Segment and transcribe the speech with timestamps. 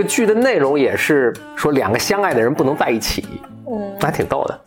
[0.00, 3.26] 个剧的内容也是说两个相爱的人不能在一起，
[3.70, 4.60] 嗯，还挺逗的。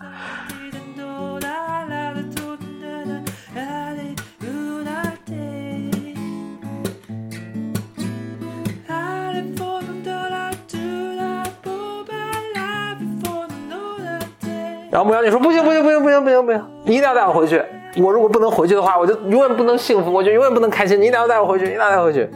[14.91, 17.59] 然后牧羊女说：“不行不行不行不行不行不行，你一定要带我回去。
[17.97, 21.01] 我如果不能回去的话，我就永远不能幸福，我就永远不能开心。
[21.01, 22.29] 你一定要带我回去，一定要带我回去。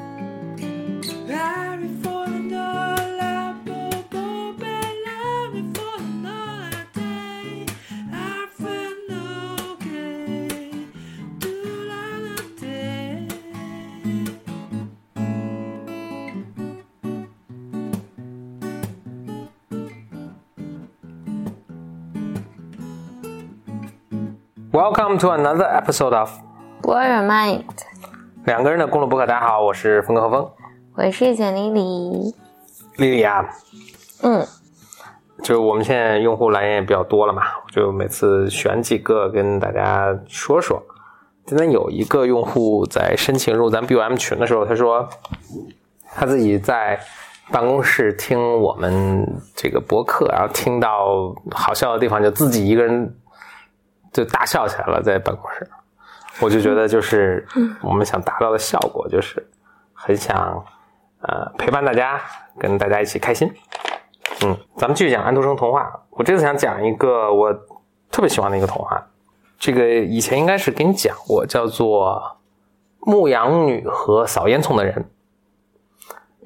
[25.07, 26.29] ”Welcome to another episode of
[26.81, 27.63] Blow Your Mind，
[28.43, 29.25] 两个人的公路博客。
[29.25, 30.49] 大家好，我是峰哥和峰。
[30.97, 32.35] 我是简丽丽。
[32.97, 33.49] 丽丽啊，
[34.23, 34.45] 嗯，
[35.41, 40.83] 就我们现在用户来源也比较多了嘛，就每次选几个跟大家说说。
[41.45, 45.07] 今天有一个用户在申请入咱 BOM 群的时候，他说
[46.13, 46.99] 他自己在
[47.49, 53.15] 办公室听我们这个博客，然后听到好笑的地方就自己一个人
[54.17, 55.69] 就大笑起来了，在办公室。
[56.39, 57.45] 我就觉得就是
[57.83, 59.47] 我们想达到的效果，就是
[59.93, 60.65] 很想
[61.21, 62.19] 呃陪伴大家，
[62.57, 63.53] 跟大家一起开心。
[64.43, 65.87] 嗯，咱们继续讲安徒生童话。
[66.09, 67.53] 我这次想讲一个我
[68.09, 69.07] 特别喜欢的一个童话，
[69.59, 72.37] 这个以前应该是给你讲过，叫做
[73.11, 74.95] 《牧羊女和扫烟囱的人》。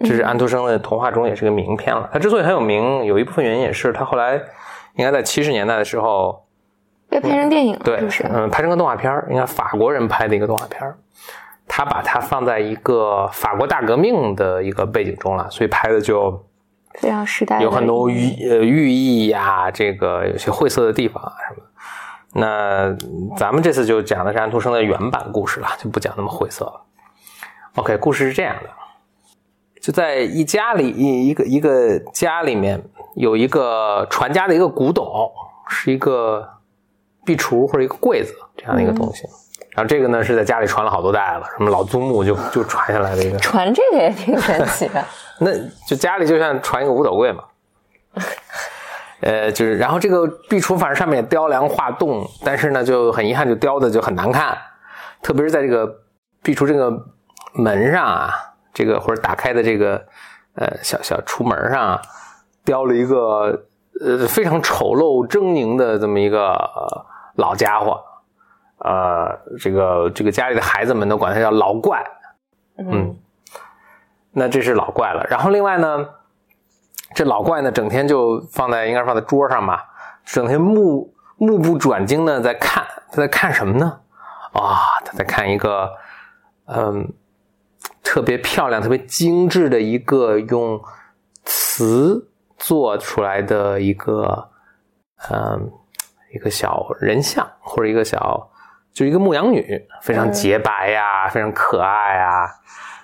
[0.05, 2.09] 这是安徒生的童话中也是个名篇了。
[2.11, 4.35] 他之所以很有名，有一部分原因也是他后来
[4.95, 6.45] 应该在七十年代的时候
[7.11, 8.23] 被拍成电影了，对，是不是？
[8.23, 10.97] 嗯，拍成个动画片儿，应该法国人拍的一个动画片儿。
[11.67, 16.43] 他把它放在一个法国大革命的一个背景中了，所以拍的就
[16.95, 21.71] 非常时代有很多寓呃寓意呀、这个有些晦涩的地方啊什么的。
[22.33, 26.81] 那咱们这次就讲的是安徒生的原版故事了，就不讲那么晦涩了。
[27.75, 28.69] OK，故事是这样的，
[29.81, 32.81] 就在一家里一一个一个家里面
[33.15, 35.05] 有一个传家的一个古董，
[35.69, 36.49] 是一个
[37.25, 39.23] 壁橱或者一个柜子这样的一个东西。
[39.71, 45.01] 然后这个呢是在家里传了好多代了，什么老祖母就就传下来的一个，传这个也挺神奇的。
[45.39, 45.51] 那
[45.87, 47.43] 就家里就像传一个五斗柜嘛。
[49.21, 54.57] 呃，就是，然后这个壁橱反正上面也雕梁画栋，但是呢，就很遗憾，就雕的就很难看，
[55.21, 55.87] 特别是在这个
[56.43, 56.91] 壁橱这个
[57.53, 58.33] 门上啊，
[58.73, 60.03] 这个或者打开的这个
[60.55, 62.01] 呃小小橱门上啊，
[62.65, 63.67] 雕了一个
[64.01, 67.05] 呃非常丑陋狰狞的这么一个、呃
[67.41, 67.99] 老家伙，
[68.77, 72.03] 呃，这个这个家里的孩子们都管他叫老怪，
[72.77, 73.17] 嗯，
[74.31, 75.25] 那这是老怪了。
[75.29, 76.05] 然后另外呢，
[77.15, 79.83] 这老怪呢，整天就放在应该是放在桌上吧，
[80.23, 83.99] 整天目目不转睛的在看，他在看什么呢？
[84.53, 85.89] 啊、他在看一个
[86.65, 87.13] 嗯
[88.03, 90.81] 特别漂亮、特别精致的一个用
[91.45, 94.49] 瓷做出来的一个
[95.29, 95.71] 嗯
[96.33, 98.49] 一个小人像或者一个小
[98.93, 102.47] 就一个牧羊女，非常洁白呀、非常可爱啊。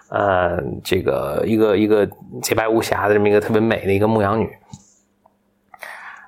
[0.09, 2.07] 呃，这个一个一个
[2.41, 4.49] 洁白无瑕的这么一个特别美的一个牧羊女，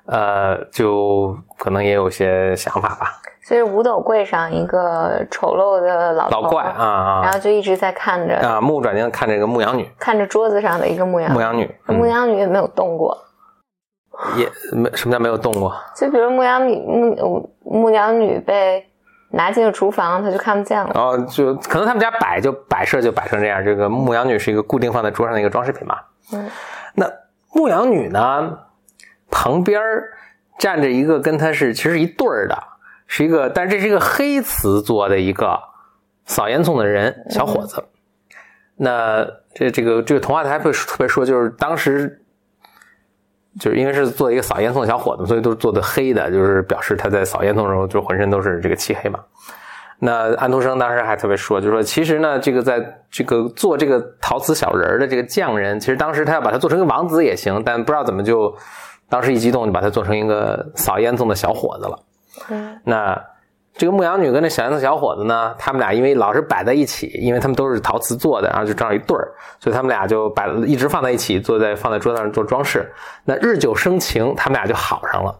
[0.04, 3.20] 呃，就可能也有些想法吧。
[3.42, 8.60] 所以五斗柜上一个丑陋的老老怪啊啊然后就一直在看着、啊！
[8.60, 13.16] 目不转睛的看这个牧羊女，看着桌子上的一个牧羊牧羊女，牧羊女也没有动过。
[14.36, 18.86] 也没什么叫没有动过就比如牧羊女牧牧羊女被
[19.30, 20.90] 拿进了厨房，她就看不见了。
[20.94, 23.64] 哦，就可能他们家摆就摆设就摆成这样。
[23.64, 25.96] 这个牧羊女是一个固定放在桌上的一个装饰品嘛。
[26.32, 26.50] 嗯，
[26.94, 27.08] 那
[27.52, 28.58] 牧羊女呢，
[29.30, 29.80] 旁边
[30.58, 32.58] 站着一个跟她是其实一对儿的，
[33.06, 35.60] 是一个，但是这是一个黑瓷做的一个
[36.24, 37.84] 扫烟囱的人，小伙子。
[38.76, 39.24] 那
[39.54, 42.20] 这这个这个童话台会特别说，就是当时
[43.58, 49.18] 就是因为是做一个扫烟囱的小伙子，所以都是做的黑的，就是表示他在扫烟囱的时候就浑身都是这个漆黑嘛。
[49.98, 58.56] 那安徒生当时还特别说，就说其实呢，这个在这个做这个陶瓷小人儿的这个匠人，其实当时他要把它做成一个王子也行，但不知道怎么就
[59.08, 61.98] 当时一激动就把它做成一个扫烟囱的小伙子了。
[62.48, 63.22] 嗯，那
[63.80, 72.92] 这个牧羊女跟那小燕子小伙子呢，他们俩因为老是摆在一起，因为他们都是陶瓷做的，然后就正好一对儿，所以他们俩就摆一直放在一起，坐在放在桌子上做装饰。
[73.24, 75.34] 那日久生情，他们俩就好上了。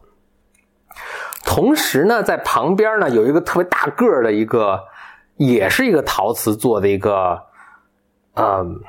[1.45, 4.85] 同时呢，在旁边呢有一个特别大个儿的一个，
[5.37, 7.39] 也是一个陶瓷做的一个，
[8.37, 8.81] 嗯，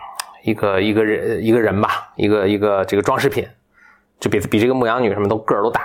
[0.43, 3.45] 一个一个人一个人吧，一个一个这个装饰品，
[4.17, 5.81] 就比比这个牧羊女什么都个儿都大。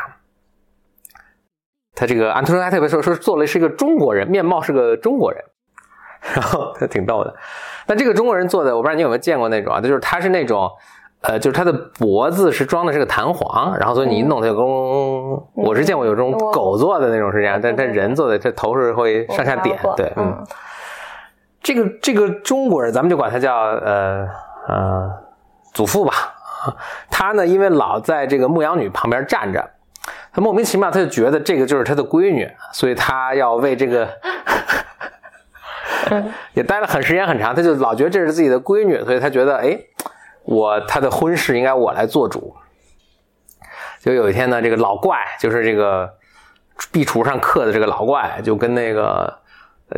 [1.96, 5.42] 他这个安徒生还特别说说做了是一个中国人，面貌是个中国人，
[6.34, 7.34] 然后他挺逗的。
[7.86, 9.80] 那这个中国人做的，我不知道你有没有见过那种啊？
[9.80, 10.70] 就是他是那种，
[11.22, 15.42] 呃，就是他的脖子是装的是个弹簧，然后所以你一弄它就嗡。
[15.54, 20.46] 我是见过有这种狗做的那种是这样，但是他人做的，这头是会上下点，对，嗯。
[21.62, 24.28] 这个这个中国人，咱们就管他叫呃
[24.68, 25.10] 呃
[25.72, 26.12] 祖父吧。
[27.10, 29.70] 他呢，因为老在这个牧羊女旁边站着。
[30.36, 34.06] 他莫名其妙，他就觉得这个就是他的闺女，所以他要为这个
[36.52, 39.78] 也待了很时间很长，他就老觉得这是自己的闺女，所以他觉得，哎，
[40.44, 42.54] 我他的婚事应该我来做主。
[44.00, 46.12] 就有一天呢，这个老怪，就是这个
[46.92, 49.38] 壁橱上刻的这个老怪，就跟那个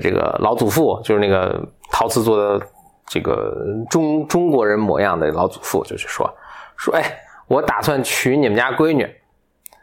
[0.01, 1.61] 这个老祖父，就是那个
[1.91, 2.65] 陶瓷做的
[3.09, 3.57] 这个
[3.91, 6.33] 中中国人模样的老祖父，就去说
[6.77, 7.03] 说，哎，
[7.49, 9.05] 我打算娶你们家闺女。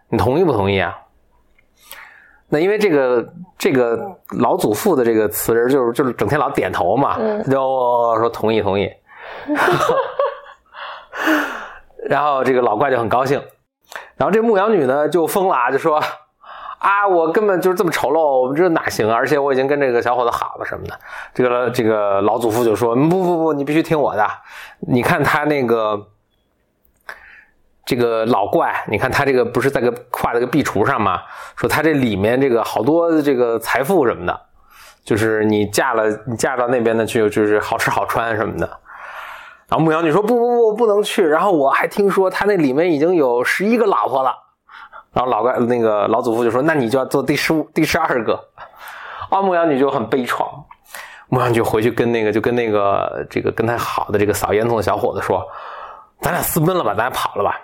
[0.10, 0.98] 你同意不同意啊？
[2.48, 7.18] 那因为这个这个老祖父的这个词人就是就是整天老点头嘛，
[7.50, 8.88] 就说同意同意。
[12.07, 13.42] 然后这个老怪就很高兴，
[14.16, 16.00] 然后这牧羊女呢就疯了，就说
[16.78, 19.16] 啊，我根本就是这么丑陋，这哪行啊？
[19.16, 20.94] 而且我已经跟这个小伙子好了什么的。
[21.34, 24.24] 这个这个老祖父就说不不不，你必须听我的。
[24.81, 26.10] 你看他那个。
[27.86, 31.22] 这个老怪，你看他这个不是在个画在个壁橱上吗？
[31.56, 34.42] 说他这里面这个好多这个财富什么的，
[35.04, 38.68] 就是你嫁了，你嫁到那边的去，就是好吃好穿什么的。
[39.68, 41.28] 然后牧羊女说不不不，不能去。
[41.28, 44.36] 然后我还听说他那里面已经有十一个老婆了。
[45.14, 48.34] 然后老怪那个老祖父就说，那你就要做第十五、第十二个。
[49.30, 50.44] 啊，牧羊女就很悲怆。
[51.30, 55.48] 牧羊女回去跟那个就跟那个这个跟他好的这个扫烟囱的小伙子说，
[56.20, 57.60] 咱俩私奔了吧，咱俩跑了吧。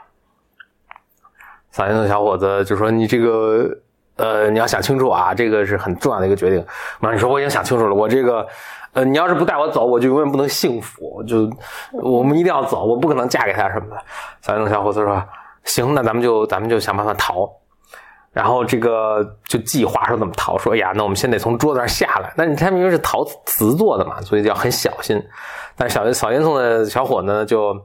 [1.72, 3.70] 扫烟囱小伙子就说：“你这个，
[4.18, 6.66] 呃，你要想清楚啊，这个是很重要的一个决定。”
[7.00, 8.46] 妈，你说我已经想清楚了，我这个，
[8.94, 11.24] 呃，你要是不带我走，我就永远不能幸福。
[11.24, 11.50] 就
[11.94, 13.98] 我们一定要走，我不可能嫁给他什么的。
[14.42, 15.24] 扫烟囱小伙子说
[15.64, 17.50] ：“行，那咱们就咱们就想办法逃。”
[18.34, 20.58] 然后这个就计划说怎么逃。
[20.58, 22.34] 说：“哎呀，那我们先得从桌子上下来。
[22.38, 25.22] 但是他明明是陶瓷做的嘛，所以要很小心。”
[25.76, 27.76] 但是小扫烟囱的小伙呢，就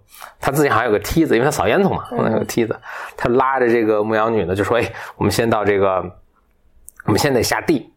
[0.40, 2.78] 他自己好像有个梯子，因为他扫烟囱嘛，有个梯子。
[3.16, 6.04] 他拉着这个牧羊女呢，就说：“哎，我们先到这个，
[7.06, 7.92] 我们先得下地，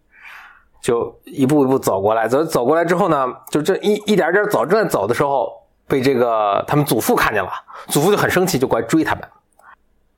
[0.81, 2.27] 就一步一步走过来。
[2.27, 5.51] 走走过来之后呢，就这一一点点走，正在走的时候，
[5.87, 7.51] 被这个他们祖父看见了。
[7.87, 9.23] 祖父就很生气，就过来追他们。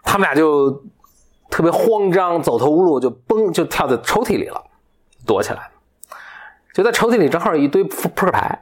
[0.03, 0.83] 他们俩就
[1.51, 4.63] 特别慌张，走投无路，就嘣就跳在抽屉里了，
[5.27, 5.69] 躲起来。
[6.73, 8.57] 就在抽屉里正好有一堆扑扑克牌。”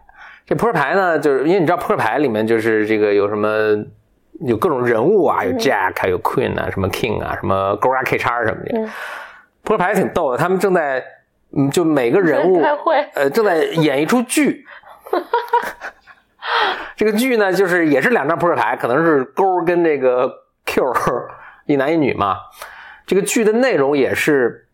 [0.48, 3.86] 这扑克牌呢，就是因为你知道扑克牌里面就是这个有什么
[4.42, 8.90] 有各种人物啊，有 Jack，有 Queen 啊，什么 King 啊，什么勾啊 K 叉什么的。
[9.62, 11.06] 扑克牌挺逗的，他们正在
[11.56, 12.60] 嗯，就每个人物
[13.14, 14.66] 呃正在演一出剧。
[16.98, 20.28] 这个剧呢，就是也是两张扑克牌，可能是勾跟这个
[20.66, 20.84] Q，
[21.68, 22.38] 一男一女嘛。
[23.10, 24.68] 这个剧的内容也是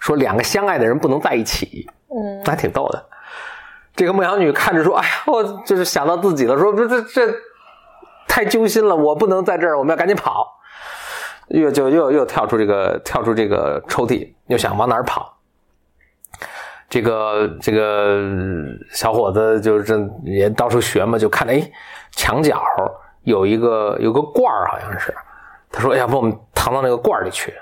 [0.00, 3.06] 说两个相爱的人不能在一起，嗯，还挺逗的。
[3.94, 7.34] 这个牧羊女看着说：“哎呀，我就是想到自己了，说这这这
[8.26, 10.58] 太揪心了，我不能在这儿，我们要赶紧跑。”
[11.46, 15.38] 又就又又跳出这个跳出这个抽屉，又想往哪儿跑。
[16.88, 18.24] 这个这个
[18.90, 21.62] 小伙子就是也到处学嘛，就看哎
[22.10, 22.60] 墙角
[23.22, 25.14] 有一个有个罐儿，好像是。
[25.76, 27.54] 他说：“哎呀，把我们藏到那个罐儿里去。”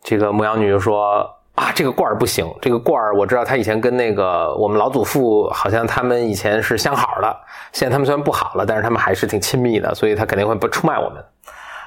[0.00, 1.28] 这个牧羊女就说。
[1.56, 2.50] 啊，这个罐儿不行。
[2.62, 7.36] 这个罐儿我知道，他以前跟那个我们老祖父好像他们以前是相好的。
[7.72, 11.22] 现在他们虽然不好了，但是他们还是挺亲密的，所以他肯定会不出卖我们。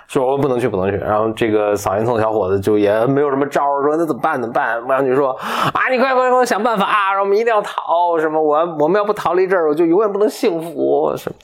[0.07, 0.97] 说我不能去，不能去。
[0.97, 4.39] 然后这个扫烟囱小伙子就也没有什么招儿，说那怎么办？
[4.39, 4.79] 怎么办？
[4.83, 7.19] 牧羊女说啊，你快快给我想办法啊！
[7.19, 8.19] 我们一定要逃。
[8.19, 8.39] 什么？
[8.39, 11.11] 我我们要不逃离这儿，我就永远不能幸福。
[11.17, 11.35] 什么？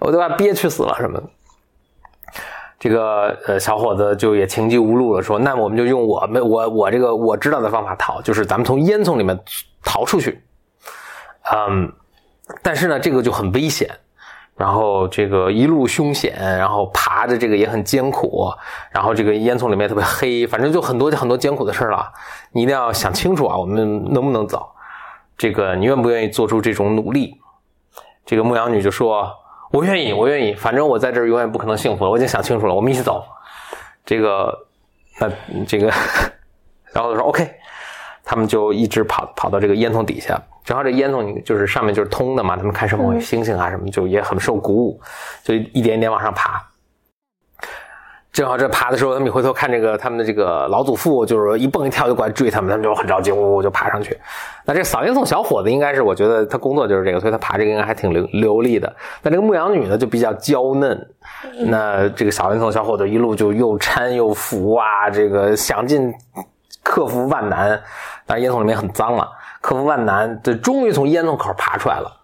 [0.00, 0.94] 我都快憋屈死了。
[0.98, 1.18] 什么？
[2.80, 9.38] 这个呃小伙子就也情急无路了，说：“那我们就用我们我我这个我知道的方法逃，就是咱们从烟囱里面
[9.84, 10.42] 逃出去。”
[11.52, 11.92] 嗯，
[12.62, 13.88] 但是呢，这个就很危险。
[14.56, 18.50] 然后这个一路凶险，然后爬着这个也很艰苦，
[18.90, 22.12] 然后这个烟囱里面特别黑，反正就很多很多艰苦的事儿了。
[22.52, 24.68] 你一定要想清楚啊，我们能不能走？
[25.38, 27.40] 这个你愿不愿意做出这种努力？
[28.26, 29.32] 这个牧羊女就说
[29.70, 32.10] ：“我愿意，我愿意，反正我在这儿永远不可能幸福了。
[32.10, 33.24] 我已经想清楚了，我们一起走。”
[34.04, 34.52] 这个，
[35.20, 35.30] 那
[35.64, 35.86] 这个，
[36.92, 37.48] 然后说 OK，
[38.24, 40.40] 他们就一直跑跑到这个烟囱底下。
[40.64, 45.00] 正好这烟囱就是上面就是通的嘛，他们看什么星星啊什么，就也很受鼓舞，
[45.44, 46.64] 就一点一点往上爬。
[48.32, 54.16] 正好这爬的时候，他们一回头看这个他们的这个老祖父，就是一蹦一跳就过来追他们，他们就很着急，呜呜就爬上去。
[54.64, 58.94] 那这扫烟囱小伙子应该是，我觉得他工作就是这个，所以他爬这个应该还挺流流利的。
[59.22, 61.08] 那这个牧羊女呢，就比较娇嫩。
[61.66, 66.12] 那这个扫烟囱小伙子一路就又搀又扶啊，这个想尽
[66.84, 67.70] 克服万难，
[68.26, 69.28] 当然烟囱里面很脏了。
[69.60, 72.19] 克服万难，这终于从烟囱口爬出来了。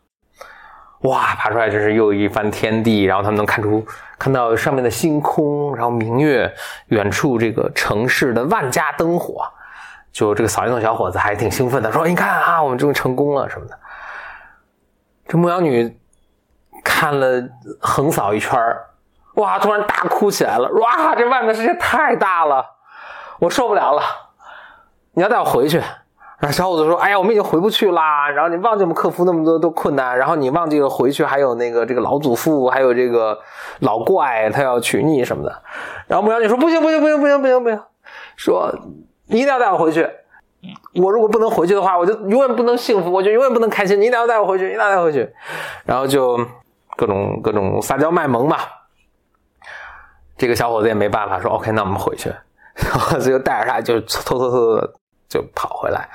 [1.09, 3.05] 哇，爬出来真是又一番天地。
[3.05, 3.85] 然后他们能看出，
[4.19, 6.53] 看到上面的星空，然后明月，
[6.89, 9.45] 远处这个城市的万家灯火。
[10.13, 13.79] 就这个扫烟囱小伙子还挺兴奋的，说：“你看啊，我们终于成功了什么的。”
[15.29, 15.99] 这牧羊女
[16.83, 17.43] 看了
[17.81, 18.59] 横扫一圈
[19.35, 20.71] 哇，突然大哭起来了。
[20.71, 22.65] 哇，这外面世界太大了，
[23.39, 24.03] 我受不了了。
[25.13, 25.83] 你要带我回去。
[26.41, 28.29] 那小伙子说：“哎呀，我们已经回不去啦。
[28.29, 33.39] 然后你忘记我们克服那么多的困难，然后你忘记了回去还有那个这个老祖父，还有这个
[33.81, 35.63] 老怪，他要娶你什么的。”
[36.07, 37.81] 然后牧羊女说：“不行，不行，不行，不行，不行，不行！
[38.37, 38.71] 说
[39.29, 40.07] 你一定要带我回去。
[40.95, 43.99] 我如果不能回去的话，我就永远不能幸福，我就永远不能开心。
[43.99, 45.33] 你一定要带我回去，一定要带我回去。”
[45.87, 46.39] 然后就
[46.97, 48.59] 各种各种撒娇卖萌嘛。
[50.37, 52.31] 这个小伙子也没办法，说：“OK，那我们回去。”
[52.77, 54.93] 然后就带着他，就偷偷偷的。
[55.37, 56.09] 就跑回来，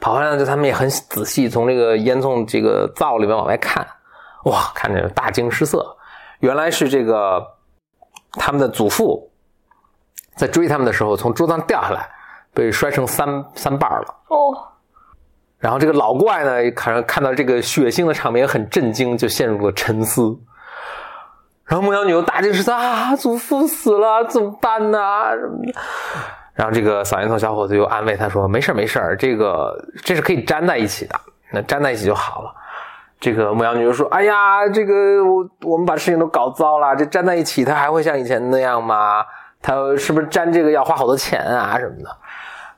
[0.00, 3.86] 跑回来呢，就他们也很仔细，从这个烟囱这个灶里面往外看，
[4.44, 5.96] 哇，看着大惊失色，
[6.40, 7.46] 原来是这个
[8.32, 9.30] 他们的祖父
[10.36, 12.08] 在追他们的时候从桌子上掉下来，
[12.54, 14.14] 被摔成三三瓣了。
[14.28, 14.56] 哦，
[15.58, 20.38] 然后这个老怪呢，看看到这个血腥的场面很震惊，就陷入了沉思。
[21.64, 24.98] 然后牧羊女又大惊失色啊，祖父死了，怎么办呢？
[25.38, 25.72] 什么的。
[26.54, 31.14] 然后这个扫烟囱小伙子又安慰他说：“没事没事这个这是可以粘在一起的，
[31.50, 32.54] 那粘在一起就好了。”
[33.18, 39.24] 这个牧羊女就说：“哎呀，这个我我们把事情都搞糟了，这粘在一起，它还会像以前那样吗？
[39.62, 42.16] 他是不是粘这个要花好多钱啊什么的？”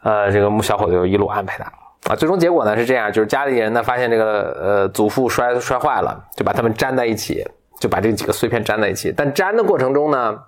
[0.04, 1.64] 呃，这个木小伙子就一路安排他
[2.12, 2.14] 啊。
[2.14, 7.44] 最终结果呢是这样，就是家里人呢发现这个呃祖父摔摔坏了，就把他们粘在一起，
[7.80, 9.12] 就把这几个碎片粘在一起。
[9.16, 10.38] 但粘的过程中呢，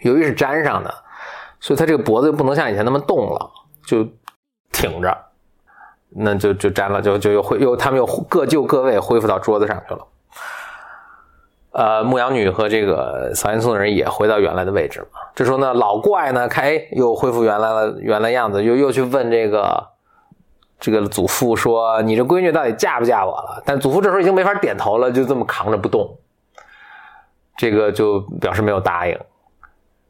[0.00, 0.94] 由于是粘上的。
[1.64, 3.50] 所以他这个脖子又不能像以前那么动了，
[3.86, 4.06] 就
[4.70, 5.16] 挺着，
[6.10, 10.06] 那就就粘了，就就又恢又他们又各就各位，恢复到桌子上去了。
[11.70, 15.20] 呃，牧羊女和这个扫烟囱的人也回到原来的位置嘛。
[15.34, 19.86] 这时候呢，老怪呢，看哎又恢复原来了原来样子，又又去问这个
[20.78, 26.14] 这个祖父说：“你这闺女到底嫁不嫁我了？”但祖父这时候已经没法点头了，就这么扛着不动，
[27.56, 29.18] 这个就表示没有答应。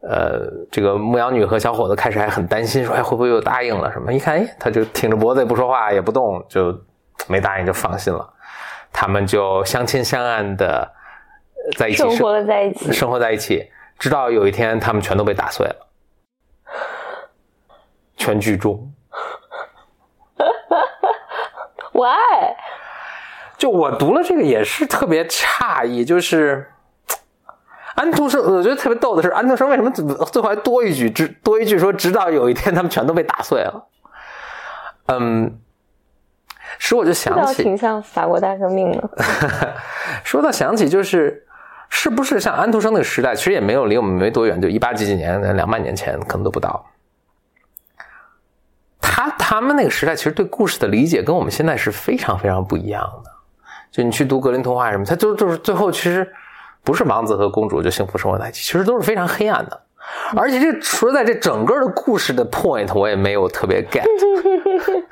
[0.06, 6.78] 呃，这个牧羊女和小伙子开始还很担心，说：“哎，会不会又答应了什么？”一看，哎，他就挺着脖子也不说话，也不动，就
[7.26, 8.30] 没答应，就放心了。
[8.92, 10.92] 他们就相亲相爱的
[11.78, 13.66] 在一起生活在一起，生活在一起，
[13.98, 15.86] 直到有一天，他们全都被打碎了，
[18.18, 18.92] 全剧终。
[21.92, 22.54] Why？
[23.56, 26.72] 就我读了这个也是特别诧异，就是。
[28.04, 33.86] 安徒生，我觉得特别逗的是，安徒生为什么最后还多一句，直多一句说，直到有一天他们全都被打碎了。
[35.06, 35.58] 嗯，
[36.78, 39.10] 使我就想起，挺像法国大革命的。
[40.22, 41.46] 说到想起，就是
[41.88, 46.84] 是不是像安徒生那个时代，其实也没有离我们没多远，就一八几几年，两万年前可能都不到。
[49.00, 53.30] 他他们那个时代，其实对故事的理解跟我们现在是非常非常不一样的。
[53.90, 56.30] 就你去读格林童话什么，他就就是最后其实。
[56.84, 59.80] 不是王子和公主就幸福生活在一起，其实都是非常黑暗的。
[60.36, 64.04] 而且这说实在，这整个的故事的 point 我也没有特别 get。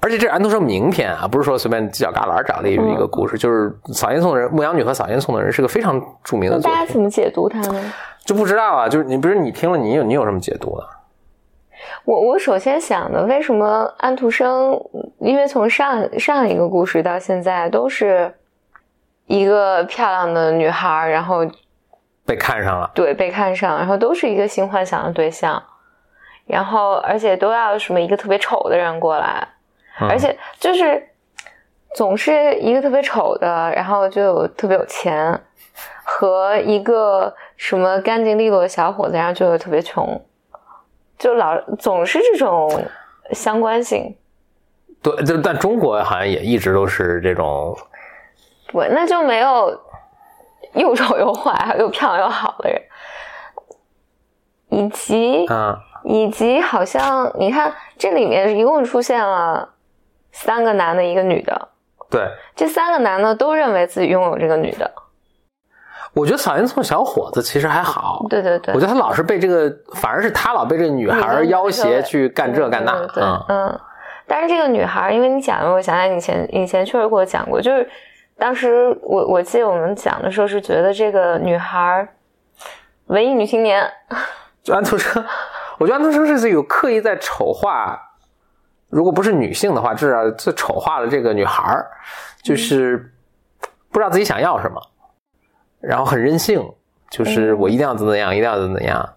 [0.00, 6.74] 而且这是安徒生名篇啊，不是说随便犄角旮旯找的一一个故事，就是扫烟囱的人，牧羊女和扫烟囱的人是个非常著名的作品。
[6.74, 7.92] 大家怎么解读它呢？
[8.24, 10.84] 就不知道啊，就是你，比如你听了，你有你有什么解读呢？
[12.04, 14.80] 我我首先想的，为什么安徒生？
[15.18, 18.34] 因为从上上一个故事到现在都是。
[19.26, 21.38] 一个漂亮的女孩，然后
[22.24, 25.62] 被看上了，对，被看上，然后都是一个性幻想的对象，
[26.46, 29.46] 然后而且都要什么一个特别丑的人过来，
[30.08, 31.02] 而且就是
[31.94, 35.40] 总是一个特别丑的，然后就有特别有钱，
[36.04, 40.20] 和一个什么干净利落的小伙子，然后就有特别穷，
[41.18, 42.70] 就老总是这种
[43.32, 44.16] 相关性。
[45.02, 47.76] 对，就但中国好像也一直都是这种，
[48.72, 49.80] 对，那就没有
[50.72, 52.82] 又丑又坏又漂亮又好的人，
[54.70, 59.68] 以及啊，以及好像你看这里面一共出现了
[60.32, 61.68] 三个男的，一个女的，
[62.10, 62.26] 对，
[62.56, 64.90] 这三个男的都认为自己拥有这个女的，
[66.14, 73.80] 我觉得草原村小伙子其实还好，对对对，我觉得他老是被这个，反而是他老被这个女孩要挟去干这干那，对嗯。
[74.24, 77.86] 但是这个女孩，因为你讲，我想起以前以前确实给我讲过，就是
[78.36, 82.08] 当时我我记得我们讲的时候是觉得这个女孩
[83.06, 83.88] 文艺女青年，
[84.62, 85.24] 就安徒生，
[85.78, 88.00] 我觉得安徒生是有刻意在丑化，
[88.88, 91.84] 如果不是女性的话，至少是丑化了这个女孩
[92.42, 93.12] 就是
[93.90, 94.80] 不知道自己想要什么，
[95.80, 96.62] 然后很任性，
[97.10, 99.08] 就是我一定要怎么样，一定要怎么样。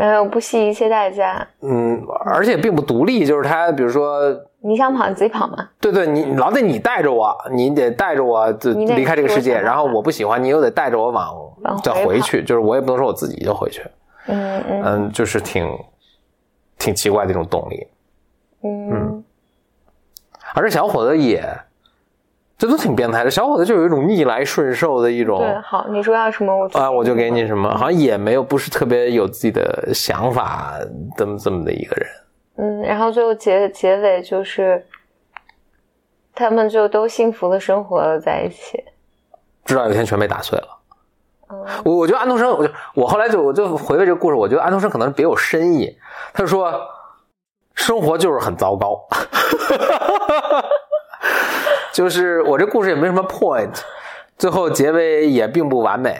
[0.00, 13.82] 然后不惜一切代价，嗯，而且并不独立，就是他，比如说，你想跑你自己跑嘛，对对，你老得你带着我，你得带着我就离开这个世界，然后我不喜欢你又得带着我往再回去，就是我也不能说我自己就回去，
[14.26, 14.82] 嗯嗯。
[14.84, 15.68] 嗯，就是挺
[16.78, 17.86] 挺奇怪的一种动力，
[18.62, 19.22] 嗯，
[20.54, 21.44] 而这小伙子也。
[22.60, 25.38] 这都挺变态的，小伙子就有一种逆来顺受的一种。
[25.38, 30.74] 对，好，你说要什么我啊，我就给你什么，好像也没有不是特别有自己的想法，
[31.16, 32.06] 这么这么的一个人。
[32.56, 34.86] 嗯，然后最后结结尾就是，
[36.34, 38.84] 他们就都幸福的生活了在一起，
[39.64, 40.68] 直到有一天全被打碎了。
[41.48, 45.96] 嗯，我我觉得安徒生，我就我后来就我就回味这个故事，我觉得安徒生可能别有深意。
[46.34, 46.78] 他说，
[47.74, 49.08] 生活就是很糟糕。
[51.92, 53.80] 就是我这故事也没什么 point，
[54.38, 56.16] 最后结尾也并不完美，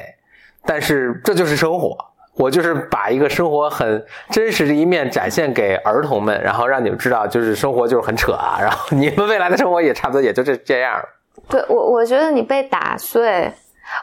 [0.65, 1.97] 但是这就是生活。
[2.37, 8.56] 我就是把一个生活很真实的一面展现给儿童们，然后让你们知道，就是生活就是很扯啊。
[8.59, 11.02] 然后你们未来的生活也差不多也就这这样。
[11.50, 13.52] 对我，我觉得你被打碎，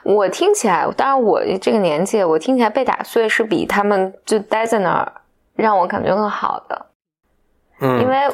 [0.03, 5.11] 我听起来，当然我这个年纪，我听起来被打碎是比他们就待在那儿
[5.55, 6.85] 让我感觉更好的。
[7.79, 8.27] 嗯，因为？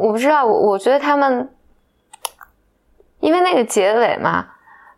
[0.00, 1.50] 我不知道，我我觉得他们。
[3.20, 4.46] 因为那个结尾嘛，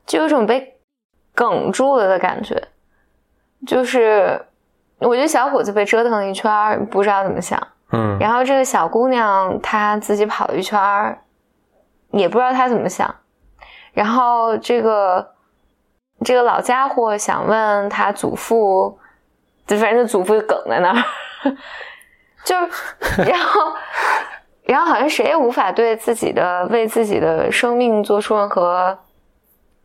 [0.06, 0.76] 就有种被
[1.34, 2.68] 梗住了的感觉，
[3.66, 4.40] 就是
[4.98, 10.78] 我觉得小伙子被折腾了一圈，不知道怎么想，嗯，然后这个小姑娘她自己跑了一圈，
[12.10, 13.14] 也不知道她怎么想，
[13.92, 15.34] 然后这个
[16.24, 18.98] 这个老家伙想问他祖父，
[19.66, 21.04] 就反正祖父就梗在那儿，
[22.44, 22.56] 就
[23.24, 23.74] 然后。
[24.64, 28.96] 然后好像谁也无法对自己的为自己的生命做出任何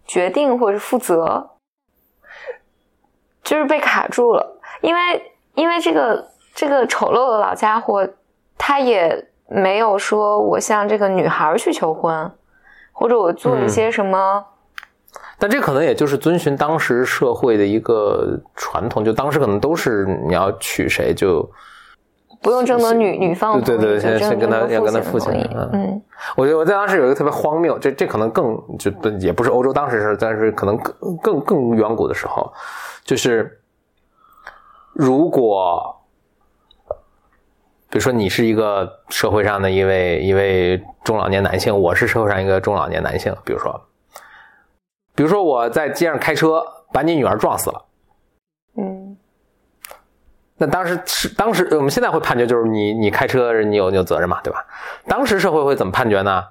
[0.05, 1.49] 决定或者负责，
[3.43, 4.59] 就是被卡住了。
[4.81, 8.07] 因为因为这个这个丑陋的老家伙，
[8.55, 12.31] 他也没有说我向这个女孩去求婚，
[12.91, 14.45] 或者我做一些什么。
[15.39, 21.49] 但这可能也就是遵循当时社会的一个传统，就当时可能都是你要娶谁就。
[22.41, 25.31] 不用征得女女方对对对，先先跟他要跟他父亲
[25.73, 26.01] 嗯，
[26.35, 32.51] 我觉得我在当时有一个特别荒谬，这这可能更就也不是欧洲当时是，但是可能更更更远古的时候，
[33.03, 33.59] 就是
[34.93, 35.95] 如果
[37.89, 43.81] 比如说你是一个社会上的一位一位中老年男性，我是社会上一个中老年男性，比如说，
[45.15, 47.86] 比如说我在街上开车把你女儿撞死了，嗯。
[50.57, 54.65] 那当时是当时我们现在会判决，就是你你开车你有你有责任嘛，对吧？
[55.07, 56.43] 当时社会会怎么判决呢？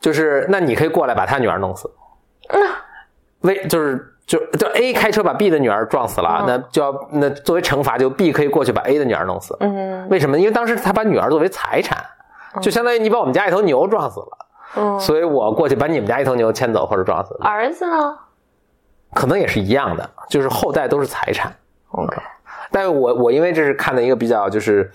[0.00, 1.90] 就是那你可以过来把他女儿弄死，
[3.40, 9.56] 为就是就就 A 开车把 B 的女儿撞死了，那就要那作为惩罚，就 B 可以过去把 A 的女儿弄死。
[9.60, 10.38] 嗯，为什么？
[10.38, 12.02] 因为当时他把女儿作为财产，
[12.62, 17.36] 就相当于你把我们家一头牛撞死了，嗯，所以我过去把你们家一头牛牵走或者撞死。
[17.42, 18.16] 儿子呢？
[19.12, 21.52] 可能也是一样的，就是后代都是财产。
[21.90, 22.16] OK。
[22.70, 24.90] 但是我我因为这是看的一个比较就是，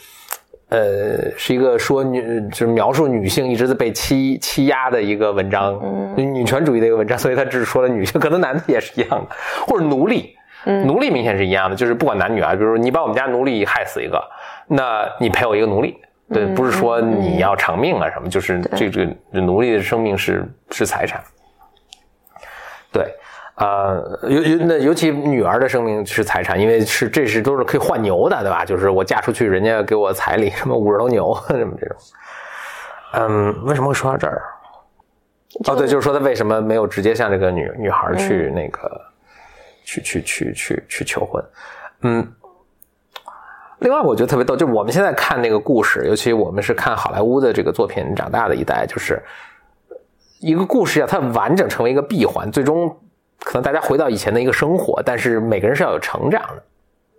[0.69, 5.79] 呃，是一个说女就是描述女性一直在被欺欺压的一个文章，
[6.15, 9.35] 女权主义的一个文章，所以他只是说了女性，可能男的也是一样的，
[9.67, 10.35] 或者奴隶，
[10.65, 14.21] 奴隶明显是一样的，就是不管男女啊，比如你把我们家奴隶害死一个，
[14.67, 15.97] 那你赔我一个奴隶，
[16.33, 21.21] 对，不是说你要偿命啊什么，就是这个奴隶的生命是是财产，
[22.91, 23.13] 对。
[23.55, 28.65] 呃，尤尤那尤其女儿的生命是财产，因为是这是都是可以换牛的，对吧？
[28.65, 31.97] 就是我嫁出去，人家给我彩礼，什么五十头牛什么这种。
[33.13, 34.41] 嗯，为什么会说到这儿？
[35.65, 39.01] 哦，对，就是说他为什么没有直接向这个女女孩去那个、
[39.85, 41.41] 去去去去去求婚？
[42.01, 42.27] 嗯，
[43.79, 49.23] 另外我觉得特别逗，就是我们现在看那个故事，尤其我们是看好莱坞的这个作品长大的一代，就是
[50.41, 52.93] 一个故事要它完整成为一个闭环，最终
[53.39, 56.63] 可能大家回到以前的一个生活，但是每个人是要有成长的。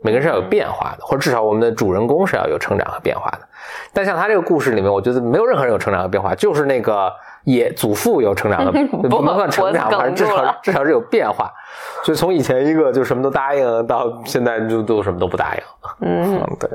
[0.03, 3.41] 每个人是要有变化的，或者至少我们的主人公是要有成长和变化的。
[3.95, 7.13] 但像他这个故事里面，我觉得没有任何人有成长和变化，就是那个
[7.45, 8.73] 也祖父有成长的，
[9.09, 11.51] 不能算成长，反正至少至少是有变化。
[12.05, 15.63] 所以从以前一个就什么都答应，到现在就都什么都不答应。
[16.01, 16.71] 嗯，对。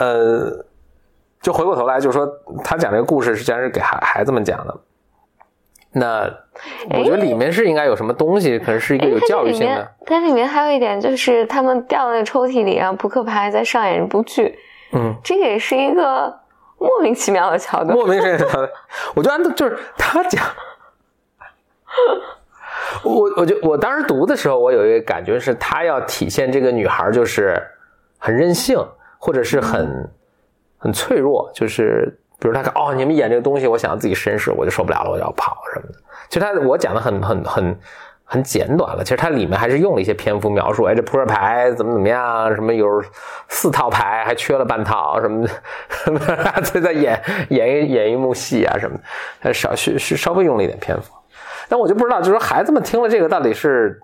[0.00, 0.64] 呃，
[1.40, 2.28] 就回过头来，就是说
[2.64, 4.76] 他讲这个故事实际上是给孩孩子们讲的。
[5.92, 6.30] 那
[6.90, 9.90] 我觉得里面是应该有什么东西，可能是一个有教育性的。
[10.04, 14.58] 它里面还有一点就是，他们掉在抽屉里，然后扑克牌在上演一部剧。
[14.92, 16.38] 嗯，这个也是一个
[16.78, 17.96] 莫名其妙的桥段。
[17.96, 18.70] 莫名其妙的，
[19.14, 20.44] 我觉得就是他讲，
[23.02, 27.60] 我我就我当时读的时候，我有一个感觉是，他要体现这个女孩就是
[28.18, 28.78] 很任性，
[29.18, 30.10] 或者是很
[30.76, 32.20] 很脆弱，就是。
[32.40, 35.98] 比如他看哦，你们演这个东西，我想要自己绅士，我就受不了了，我就要跑什么的。
[36.28, 37.78] 其实他我讲的很很很
[38.24, 43.02] 很简短了，其实它里面还是用了一些篇幅描述，哎，这扑克牌怎么怎么样，什么有
[43.48, 48.98] 四套牌还缺了半套什么的，就 在演演一演一幕戏啊什么
[49.40, 51.14] 的，少是是稍微用了一点篇幅。
[51.70, 53.98] 但我就不知道，就是说孩子们听了这个到底是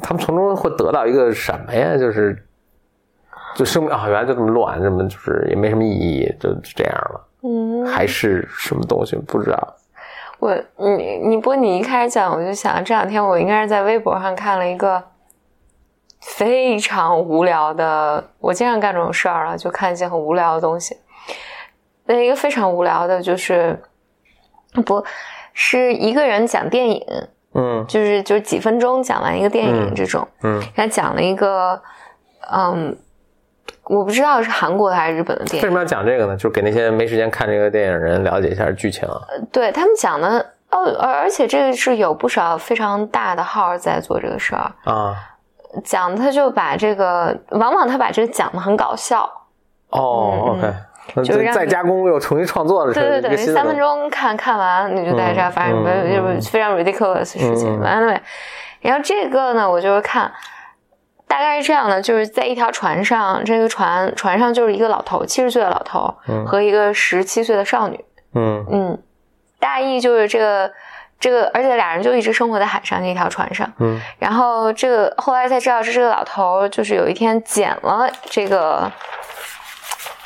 [0.00, 1.96] 他们从中会得到一个什么呀？
[1.96, 2.40] 就是
[3.56, 7.20] 就生命啊，原来就这么乱，这么就是也没什么意义，就就这样了。
[7.44, 9.76] 嗯，还是什么东西不知道。
[10.38, 15.02] 我你你不过你一开始讲，我就想这两天我应该是在微博上看了一个
[16.20, 20.96] 非常无聊的，我经常干这种事儿了，就看一些很无聊的东西。
[22.06, 23.78] 那一个非常无聊的，就是
[24.84, 25.04] 不
[25.52, 27.02] 是一个人讲电影，
[27.54, 30.26] 嗯就是就是几分钟讲完一个电影嗯这种。
[30.42, 31.80] 嗯他讲了一个，
[32.52, 32.94] 嗯，
[33.86, 35.72] 我不知道是韩国的还是日本的电影为什。
[35.72, 36.34] 么要讲这个呢？
[36.36, 39.20] 就是给那些没时间看这个电影的人了解一下剧情啊。
[39.52, 40.38] 对他们讲的
[40.70, 45.14] 哦，而而且这个是有不少非常大的号在做这个事儿，啊
[45.84, 49.30] 讲他就把这个，往往他把这个讲的很搞笑，
[49.90, 50.74] 哦嗯，OK，
[51.14, 58.22] 那就是让再加工又重新创作的是对对对，等于三分钟看看完你就在这儿发生就是非常 ridiculous 的事情，嗯嗯完了没？
[58.80, 60.32] 然后这个呢，我就是看。
[61.26, 68.04] 大概是这样的，就是在一条船上，这个船船上就是一个老头，七十岁的老头、嗯和一个十七岁的少女。
[68.34, 69.02] 嗯嗯，
[69.58, 70.70] 大意就是这个
[71.18, 73.70] 这个，而且俩人就一直生活在海上那条船上。
[73.78, 78.90] 嗯然后这个后来才知道，是这个老头就是有一天捡了这个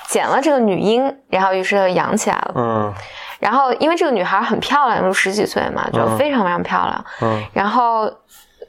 [0.08, 2.52] 捡了这个女婴，然后于是他养起来了。
[2.56, 2.94] 嗯
[3.38, 7.04] 然后因为这个女孩很漂亮，就十几岁嘛，就嗯非常非常漂亮。
[7.22, 8.12] 嗯然后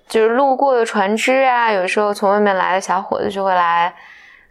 [0.10, 3.93] 就是路过的船只啊，有时候从外面来的小伙子就会来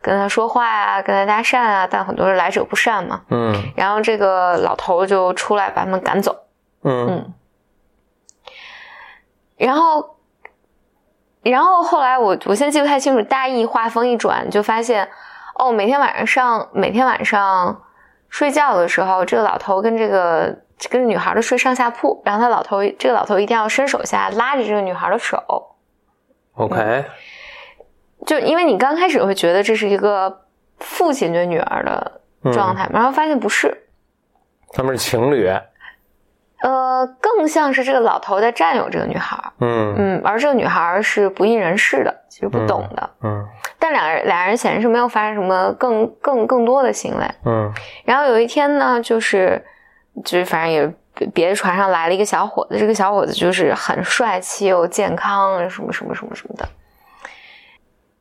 [0.00, 3.22] 跟他说话啊，跟他搭讪啊，但很多人来者不善嘛。
[3.30, 6.44] 嗯然后这个老头就出来把他们赶走。
[6.84, 7.34] 嗯嗯，
[9.56, 10.16] 然后，
[11.42, 15.08] 然后后来我我现在记不太清楚，大意话锋一转，就发现
[15.56, 17.82] 哦，每天晚上上每天晚上
[18.28, 20.56] 睡觉的时候，这个老头跟这个
[20.90, 25.42] 跟这女孩的睡上下铺，然后他老头这个老头一定要伸手下拉着这个女孩的手
[26.54, 27.04] ，，OK，
[28.26, 30.42] 就因为你刚开始会觉得这是一个
[30.78, 32.20] 父亲对女儿的
[32.52, 33.88] 状态，然后发现不是，
[34.72, 35.50] 他们是情侣。
[36.60, 39.40] 呃，更像是这个老头在占有这个女孩。
[39.60, 43.10] 嗯嗯，而这个女孩是不谙人事的，其实不懂的。
[43.22, 43.46] 嗯
[43.78, 47.24] 但两人俩人显然是没有发生什么更更更多的行为。
[47.44, 47.72] 嗯
[48.04, 49.64] 然后有一天呢，就是
[50.24, 56.68] 就是反正也别别的船上来了一个小伙子，这个小伙子就是很帅气又健康，什么什么什么什么的。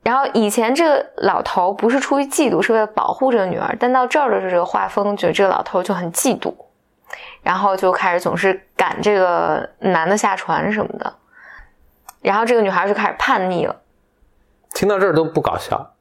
[0.03, 6.53] 然后以前这个老头不是出于嫉妒，是为了保护这个女儿，但到这儿的时候，这个画风觉得这个老头就很嫉妒，
[7.41, 11.13] 然后就开始总是赶这个男的下船什么的，
[12.21, 13.75] 然后这个女孩就开始叛逆了。
[14.73, 15.93] 听到这儿都不搞笑。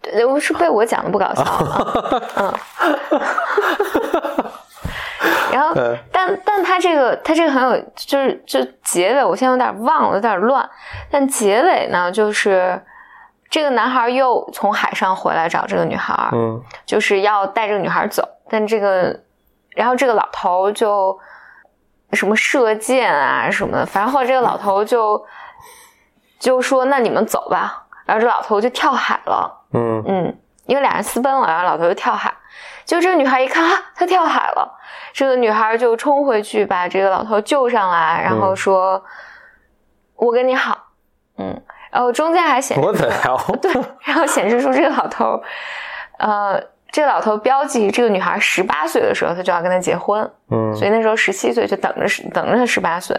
[0.00, 2.54] 对，我是被我讲的不搞笑啊， 嗯。
[5.52, 10.68] 然后嗯，但但他这个他这个很有，就是就结尾，我现在有点忘了，有点乱。
[11.10, 12.82] 但结尾呢，就是
[13.50, 19.20] 这个男孩又从海上回来找这个女孩，嗯就是要带这个女孩走，但这个，
[19.76, 21.18] 然后这个老头就
[22.12, 25.22] 什么射箭啊什么的，反正后来这个老头就
[26.38, 29.60] 就说：“那你们走吧。”然后这老头就跳海了。
[29.74, 32.34] 嗯嗯，因为俩人私奔了，然后老头就跳海，
[32.92, 34.78] 就这个女孩一看，啊，他跳海了。
[35.14, 39.02] 这个女孩就冲回去把这个老头救上来，然后说
[40.14, 40.76] ：“我跟你好。”
[41.38, 41.58] 嗯，
[41.90, 42.82] 然后中间还显示
[43.62, 45.42] 对，然后显示出这个老头，
[46.18, 50.30] 呃，这个老头标记这个女孩十八岁的时候，他就要跟她结婚。
[50.50, 53.18] 嗯所以那时候十七岁就等着等着他十八岁，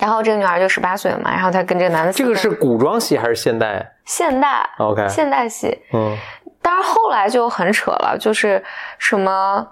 [0.00, 6.18] 然后这个女孩就十八岁了嘛，然后她跟这个男的这个是古装戏还是现代现代？OK，现代戏，嗯
[6.64, 8.64] 当然后来就很扯了，就是
[8.98, 9.68] 什么。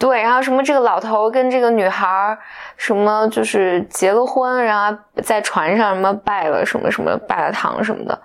[0.00, 2.38] 对，然后什么这个老头跟这个女孩
[2.76, 8.16] 什么就是结了婚，然后在船上什么拜了什么什么拜了堂什么的，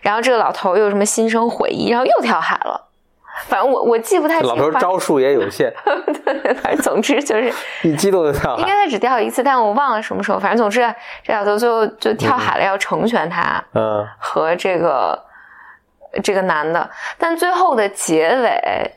[0.00, 2.88] 然后这个老头又什么心生悔意，然后又跳海了。
[3.46, 5.72] 反正我我记不太清，老头招数也有限，
[6.24, 7.54] 对对，反正总之就是
[7.88, 8.60] 一激动就跳海。
[8.62, 10.38] 应该他只跳一次，但我忘了什么时候。
[10.40, 10.80] 反正总之，
[11.22, 15.16] 这老头最后就跳海了，要成全他嗯和这个
[16.22, 16.88] 这个男的。
[17.18, 18.90] 但最后的结尾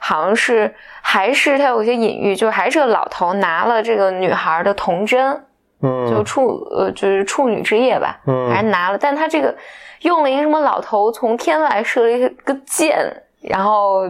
[0.00, 5.34] 好像是还是他有一些隐喻，就是还是个老头拿了这个女孩的童贞，
[5.82, 9.54] 就嗯处呃就是处女之夜吧，嗯还是拿了，但他这个
[10.00, 14.02] 用了一个什么老头从天外射了一个箭，然后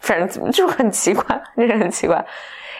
[0.00, 2.24] 反正就很奇怪，真是很奇怪。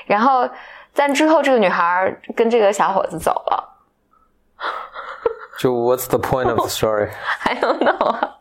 [0.07, 0.49] 然后
[0.95, 3.77] 但之后这个女孩跟这个小伙子走了
[5.59, 8.36] 就 What's the point of the story？，I don't know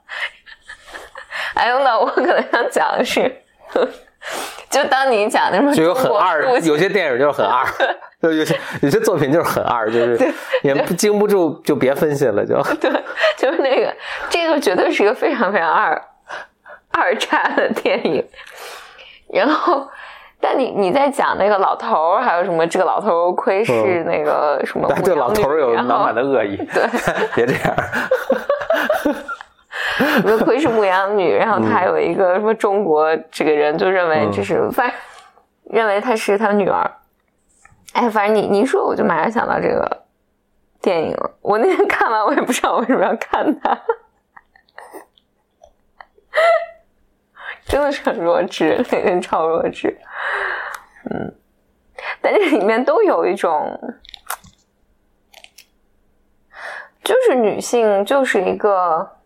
[1.56, 3.44] 啊，I don't know，我可能想讲的是，
[4.70, 7.66] 就当你讲那什么就有很二，有些电影就是很二，
[8.22, 12.92] 就有些有些作品就是很二，就是也不经不住就别分析了，就对，
[13.38, 13.94] 就是那个，
[14.30, 16.02] 这个绝对是一个非常非常二
[16.92, 18.26] 二叉的电影。
[19.34, 19.88] 然后，
[20.40, 26.84] 但你你在讲那个老头儿，还有什么这个老头儿窥视那个什么、但对老头儿有满满的恶意，对，
[27.36, 27.76] 别这样。
[29.98, 34.98] 什么窥视牧羊女，然后他还有一个什么中国这个人就认为这是，反正
[35.66, 36.92] 认为她是他女儿。
[37.94, 40.04] 哎，反正你你一说，我就马上想到这个
[40.82, 41.32] 电影了。
[41.42, 43.82] 我那天看完，我也不知道为什么要看它。
[47.66, 49.98] 真的是很弱智，那天超弱智。
[51.10, 51.34] 嗯，
[52.22, 53.80] 但这里面都有一种，
[57.04, 59.18] 就是女性就是一个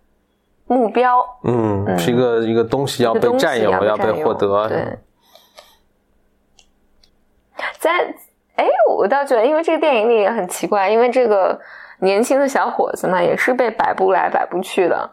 [0.70, 4.70] 目标，嗯，是一个一个东西要被占有，要被获得。
[4.70, 5.00] 对，
[7.80, 8.14] 在
[8.56, 11.60] 哎，我倒觉得，因为这个电影里也很奇怪，因为这个
[12.00, 15.10] 年轻的小伙子嘛，也是被摆布来摆布去的。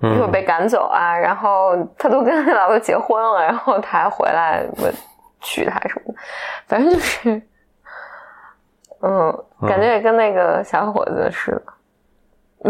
[0.00, 4.92] 一会儿嗯，被赶走啊，然后他都跟他老婆结婚了，然后他还回来我
[5.40, 6.18] 娶她什么的，
[6.66, 7.42] 反正就是，
[9.00, 11.62] 嗯，感觉也跟那个小伙子似的，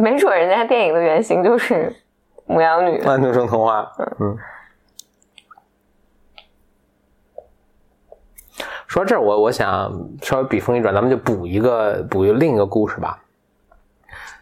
[0.01, 1.95] 没准人家电影的原型就是
[2.47, 3.03] 牧羊女。
[3.05, 4.37] 安徒生童话，嗯。
[8.87, 13.21] 说到这儿，我我想稍微笔锋一转，咱们就补一个补一个另一个故事吧。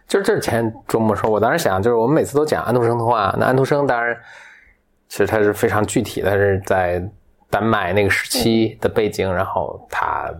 [0.06, 4.14] 就是这前周末说，我当时想，就是我们每次都讲安徒生童话，那安徒生当然
[5.08, 7.02] 其实他是非常具体的，他是在
[7.48, 10.30] 丹麦那个时期的背景，然后他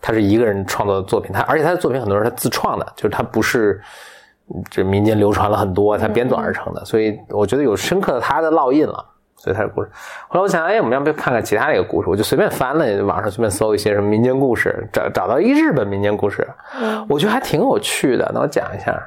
[0.00, 3.80] 他是一个人创作的作品，他而且他的作品很多是他自创的，就是他不是
[4.70, 9.04] 这民间流传了很多，他编纂而成的，所以我觉得有深刻的他的烙印了。
[9.40, 9.88] 所以他的故事，
[10.26, 12.10] 后来我想，哎，我们要不要看看其他的一个故事？
[12.10, 16.44] 我就随便翻了网上随便搜一些什么民间故事，找找到一日本民间故事，
[17.08, 18.28] 我觉得还挺有趣的。
[18.34, 19.00] 那我讲一下，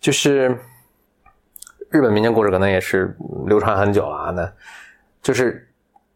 [0.00, 0.58] 就是
[1.88, 4.30] 日本民间故事可能也是流传很久了啊。
[4.32, 4.52] 那
[5.22, 5.69] 就是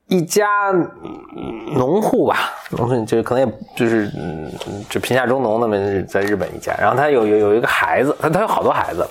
[0.06, 4.52] 一家嗯农户吧，农村就是可能也就是嗯，
[4.90, 9.08] 就贫下中农那么在日本一家，然后他有有有一个孩子，他他有好多孩子，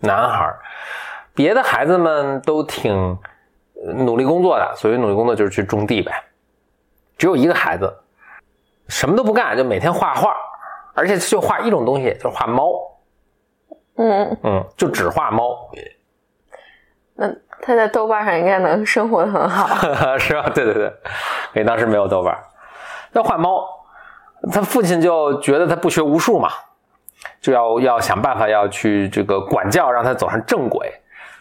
[0.00, 0.54] 男孩，
[1.34, 2.94] 别的孩子们都挺
[3.82, 6.12] 呃努力工作的，所谓努力工作就是去种地呗。
[7.16, 7.92] 只有一个孩子
[8.88, 10.34] 什么都不干，就每天画画，
[10.94, 12.72] 而且就画一种东西，就是画猫，
[13.96, 15.70] 嗯，嗯，就只画猫，
[17.14, 17.26] 那
[17.62, 19.68] 他在豆瓣上应该能生活的很好。
[20.18, 20.50] 是吧？
[20.54, 20.84] 对对对，
[21.54, 22.40] 因为当时没有豆瓣儿，
[23.12, 23.66] 要画猫，
[24.52, 26.50] 他父亲就觉得他不学无术嘛，
[27.40, 30.90] 就要要想办法要去这个管教，让他走上正轨，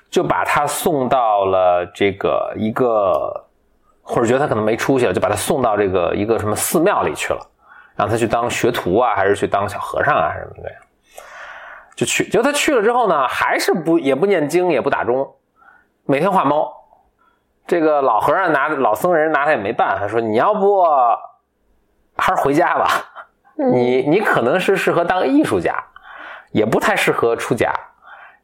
[0.10, 3.46] 就把他送到了这个一个，
[4.02, 7.40] 或者觉得他可能没出息了，就把他送到这个一个什么寺庙里去了，
[7.96, 10.70] 让他去当学徒啊，还是去当小和尚啊，什么的，
[11.96, 12.28] 就去。
[12.28, 15.36] 结果他去了之后呢，还是不也不念经，也不打钟，
[16.10, 16.74] 每天画猫。
[17.68, 20.84] 这个老和尚拿老僧人拿他也没办法，说你要不
[22.18, 22.88] 还是回家吧，
[23.56, 25.76] 你你可能是适合当艺术家，
[26.52, 27.72] 也不太适合出家。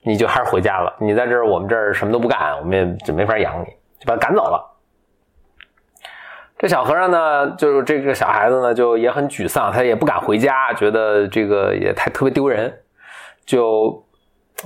[0.03, 0.95] 你就还是回家了。
[0.99, 3.65] 你在这儿，我们这儿什么都不干，我们也就没法养你，
[3.99, 4.77] 就把他赶走了。
[6.59, 12.71] 这小和尚呢，就是这个小孩子呢，就也很沮丧，他也不敢回家，觉得这个也太特别丢人，
[13.43, 14.04] 就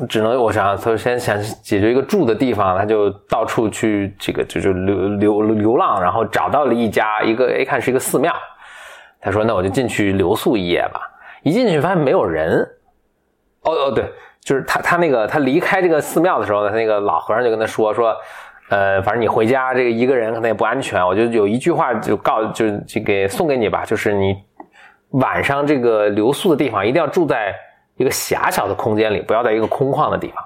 [0.07, 8.33] 只能我想，他先想解决一个住的地方，他就到处去这个就就流流流浪，然后找到了一家一个，一看是一个寺庙，
[9.19, 11.01] 他说那我就进去留宿一夜吧。
[11.43, 12.61] 一进去发现没有人，
[13.61, 14.05] 哦哦对，
[14.41, 18.15] 就是他他那个他离开这个寺庙的时候呢，他那个老和尚就跟他说说。
[18.71, 24.35] 呃，反正你回家这个一个人可能也不安全，我就有一句话就告，就就给送给你吧，就是你
[25.13, 27.51] 晚上这个留宿的地方一定要住在
[27.99, 30.41] 一个狭小的空间里，不要在一个空旷的地方。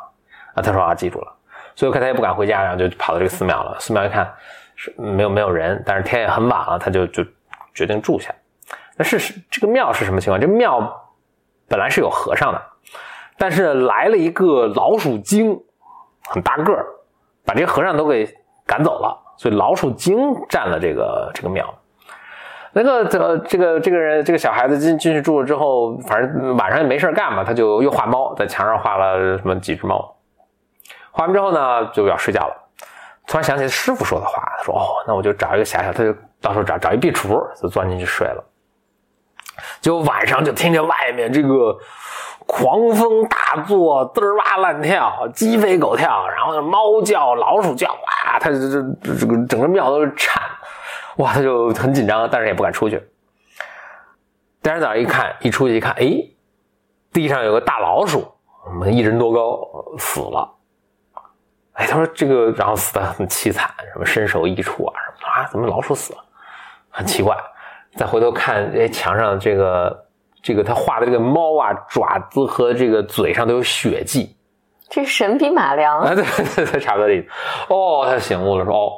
[0.55, 1.31] 啊，他说啊，记住了。
[1.75, 3.79] 所以我看他也不敢回家，然后就跑到这个寺庙了。
[3.79, 4.33] 寺庙一看
[4.75, 7.23] 是没有没有人，但是天也很晚了，他就就
[7.75, 8.33] 决定住下。
[8.97, 10.41] 那是这个庙是什么情况？
[10.41, 10.81] 这庙
[11.67, 12.61] 本来是有和尚的，
[13.37, 15.57] 但是来了一个老鼠精，
[16.27, 16.85] 很大个儿。
[17.45, 18.25] 把这些和尚都给
[18.65, 20.17] 赶走了，所以老鼠精
[20.49, 21.71] 占了这个这个庙。
[22.73, 30.15] 那个这这个这个人这个小孩子进进去住了之后，反正晚上也没事干嘛，他就又画猫，在墙上画了什么几只猫。
[31.12, 32.55] 画完之后呢，就要睡觉了。
[33.27, 38.43] 突然想起师傅说的话，他说：“哦，那我就找一个狭小，他就到时候找找一壁橱，就钻进去睡了。”
[39.79, 41.77] 结果晚上就听见外面这个。
[42.45, 50.43] 狂风大作，嘚儿哇乱跳，鸡飞狗跳，然后猫叫，老鼠叫，哇，他这这这个整个庙都是颤，
[51.17, 53.02] 哇，他就很紧张，但是也不敢出去。
[54.62, 56.12] 第二天早上一看，一出去一看，哎，
[57.12, 58.32] 地上有个大老鼠，
[58.91, 60.56] 一人多高，死了。
[61.73, 66.19] 哎，他说这个，然后死的很凄惨，什么身首异处啊，什么啊，怎么老鼠死了？
[66.89, 67.38] 很奇怪。
[67.95, 70.02] 再回头看，哎，墙上这个。
[70.43, 74.36] 这个他画的这个猫啊，爪子和这个嘴上都有血迹，
[74.89, 77.30] 这神笔马良啊，对对对，差不多这意思。
[77.69, 78.91] 哦，他醒悟了，说哦，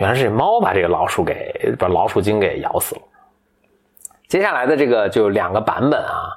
[0.00, 3.02] 原来是这猫把这个老鼠给把老鼠精给咬死了。
[4.26, 6.30] 接下来的这个就两个版本啊，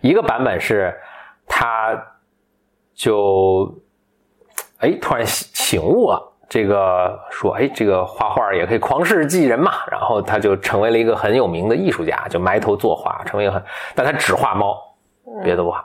[0.00, 0.96] 一个版本是
[1.46, 2.00] 他
[2.94, 3.74] 就
[4.78, 6.24] 哎突然醒悟了。
[6.48, 13.62] 这个说，哎，这个画画也可以旷世济人嘛，然后他就成为了一个很有名的艺术家，就埋头作画，成为一个很，
[13.94, 14.74] 但他只画猫，
[15.44, 15.84] 别的不画，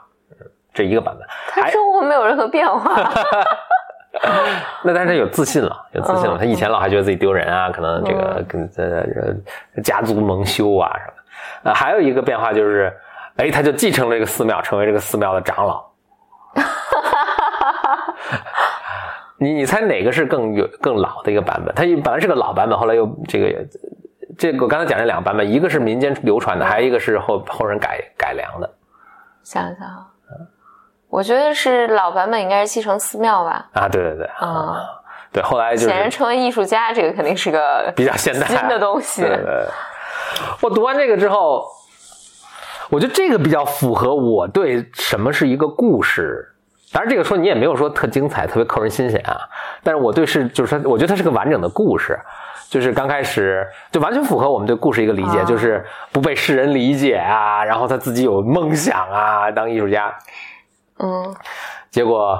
[0.72, 1.28] 这一个版本。
[1.48, 2.94] 他生活没有任何变化。
[4.84, 6.38] 那但是他有自信了，有自信了。
[6.38, 9.04] 他以前老还觉得自己丢人啊，可能这个跟这
[9.82, 11.12] 家族蒙羞啊什么。
[11.64, 12.92] 呃，还有一个变化就是，
[13.36, 15.84] 哎，他就继承了这个寺庙，成为这个寺庙的长老。
[19.36, 21.74] 你你猜哪个是更有更老的一个版本？
[21.74, 23.66] 它本来是个老版本，后来又这个
[24.38, 28.70] 这个我刚才讲这两个版本，一个是民间流传的，还有一个是后后人改改良的。
[29.42, 30.06] 想想啊，
[31.14, 33.64] 我觉得是老版本应该是继承寺庙吧？
[33.72, 34.82] 啊，对对对，啊，
[35.32, 39.22] 对，后来就显然成为艺术家，这个肯定是个比较现代新的东西。
[39.22, 39.64] 对对，
[40.60, 41.68] 我读完这个之后，
[42.90, 46.50] 我觉得这个比较符合我对什么是一个故事。
[46.92, 49.38] 当然，这个说你也没有说特精彩、特别扣人心弦啊。
[49.84, 52.18] 但是我对是，就是说，我觉得它是个完整的故事，
[52.68, 60.12] 就是刚开始就完全符合我们对故事一个理解，就是不被世人理解啊，然后他自己有梦想啊，当艺术家。
[60.98, 61.34] 嗯。
[61.90, 62.38] 结果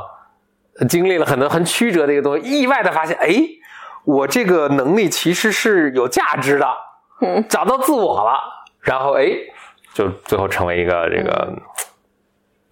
[0.88, 3.34] 经历了很多很曲折的一个东西，意外的发现，哎，
[4.04, 6.66] 我这个能力其实是有价值的，
[7.20, 8.40] 嗯，找到自我了，
[8.80, 9.30] 然后哎，
[9.92, 11.52] 就最后成为一个这个。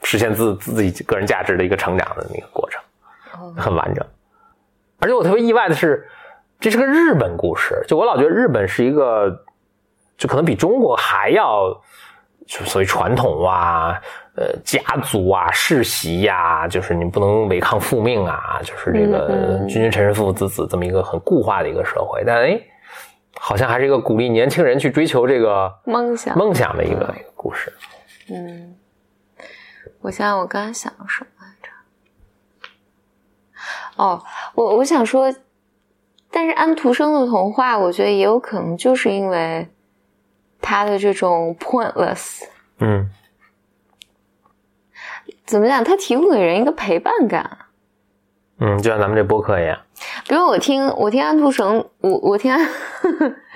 [0.05, 2.83] 实现自自己个人价值的一个成长的那个过程，
[3.55, 4.05] 很完整。
[4.99, 6.11] 而且我特别意外的是，
[6.59, 7.81] 这是个日本故事。
[7.87, 9.45] 就我老觉得日本是一个，
[10.19, 11.81] 就可能比中国还要，
[12.49, 14.03] 就所谓传统啊，
[14.35, 22.23] 呃，家族啊，世袭呀，就是你不能违抗父命啊，就是这个君君臣臣，父父子子这么一个很固化的一个社会。
[22.27, 22.61] 但哎，
[23.39, 27.73] 好像还是一个鼓励年轻人去追求这个梦想梦想的一个一个故事。
[28.31, 28.75] 嗯。
[30.01, 31.69] 我想想，我刚才想什么来着？
[33.97, 35.33] 哦，我我想说，
[36.31, 39.69] 但是安徒生的童话，我觉得也有可能就是因为
[40.61, 42.41] 他的这种 pointless，
[42.79, 43.09] 嗯，
[45.45, 45.83] 怎么讲？
[45.85, 47.59] 他提供给人一个陪伴感，
[48.61, 49.79] 嗯，就像咱们这播客一样。
[50.29, 52.69] 比如我听我听安徒生，我我听安，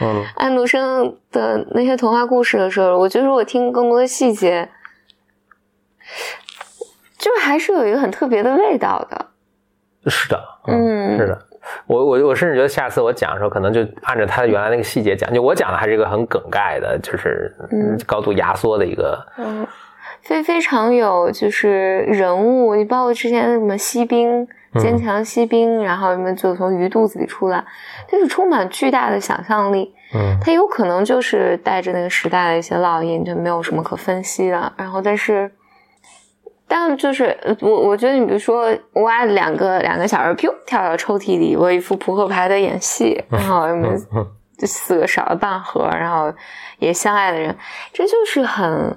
[0.01, 4.69] 嗯， 安徒生的那些童话故事的时候，我觉得我听更多的细节。
[7.19, 9.27] 就还是有一个很特别的味道的，
[10.09, 11.47] 是的，嗯，是的，
[11.89, 17.53] 我我我甚至觉得下次我讲的时候，可能就按照他原来那个细节讲，就我讲的还是一个很梗概的，就是
[18.07, 19.67] 高度压缩的一个，嗯，
[20.27, 24.47] 非非常有就是人物，你包括之前的什么锡兵、
[24.81, 27.65] 坚强锡兵，然后什么就从鱼肚子里出来，
[28.11, 29.95] 就是充满巨大的想象力。
[30.15, 34.73] 嗯它有可能就是带着那个时代的一些烙印，就没有什么可分析的。
[34.77, 35.51] 然后，但是，
[36.67, 44.27] 但就是呃我我觉得，你比如说，哇，两个两个小人噗跳到抽屉里，我一副扑克牌在演戏， 然后什么嗯
[44.59, 46.33] 这四个少了半盒，然后
[46.79, 47.55] 也相爱的人，
[47.93, 48.97] 这就是很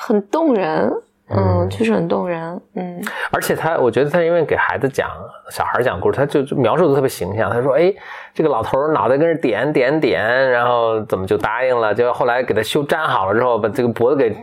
[0.00, 0.88] 很动人，
[1.28, 5.10] 嗯，确实很动人，嗯而且他，我觉得他因为给孩子讲
[5.50, 7.50] 小孩讲故事，他就就描述的特别形象。
[7.50, 7.92] 他说：“哎，
[8.32, 11.92] 这个老头脑袋跟着点点点，然后怎么就答应了？
[11.92, 14.34] 结果后来给他修粘好了之后，把这个脖子给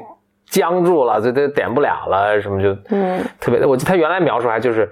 [0.49, 3.65] 僵住了，就他就点不了了，什么就嗯特别。
[3.65, 4.91] 我记得他原来描述还就是，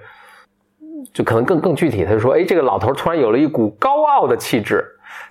[1.12, 2.06] 就可能更更具体。
[2.06, 4.82] 他就说：哎，这个老头突然有了一股高傲的气质，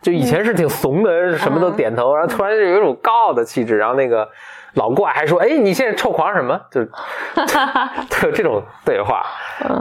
[0.02, 3.78] 就以前是挺怂的，什么都点头，然后突然就有一种高傲的气质。
[3.78, 4.30] 然后那个
[4.76, 6.60] 老怪还说：哎，你现在臭狂什么？
[6.72, 6.90] 就是
[8.10, 9.24] 就有这种对话，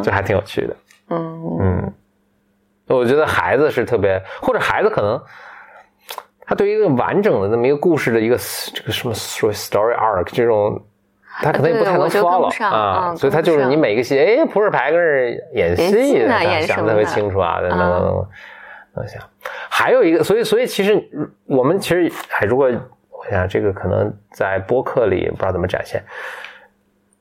[0.03, 0.77] 就还挺有趣的。
[1.11, 1.59] 嗯。
[1.61, 1.93] 嗯，
[2.89, 5.21] 我觉得孩子是特别，或者孩子可能
[6.45, 8.37] 他对于一个完整的那么一个故事的一个
[8.75, 10.79] 这个什么 story arc 这种，
[11.41, 18.27] 他可能也不太能 follow 上啊，嗯所以他就是你每个戏，哎，扑克牌跟着演演戏想的特别清楚啊，等等嗯等等，
[18.95, 19.23] 我想
[19.71, 21.09] 还有一个，所以所以其实
[21.47, 22.71] 我们其实还如果
[23.25, 26.01] 我想这个可能在播客里不知道怎么展现，《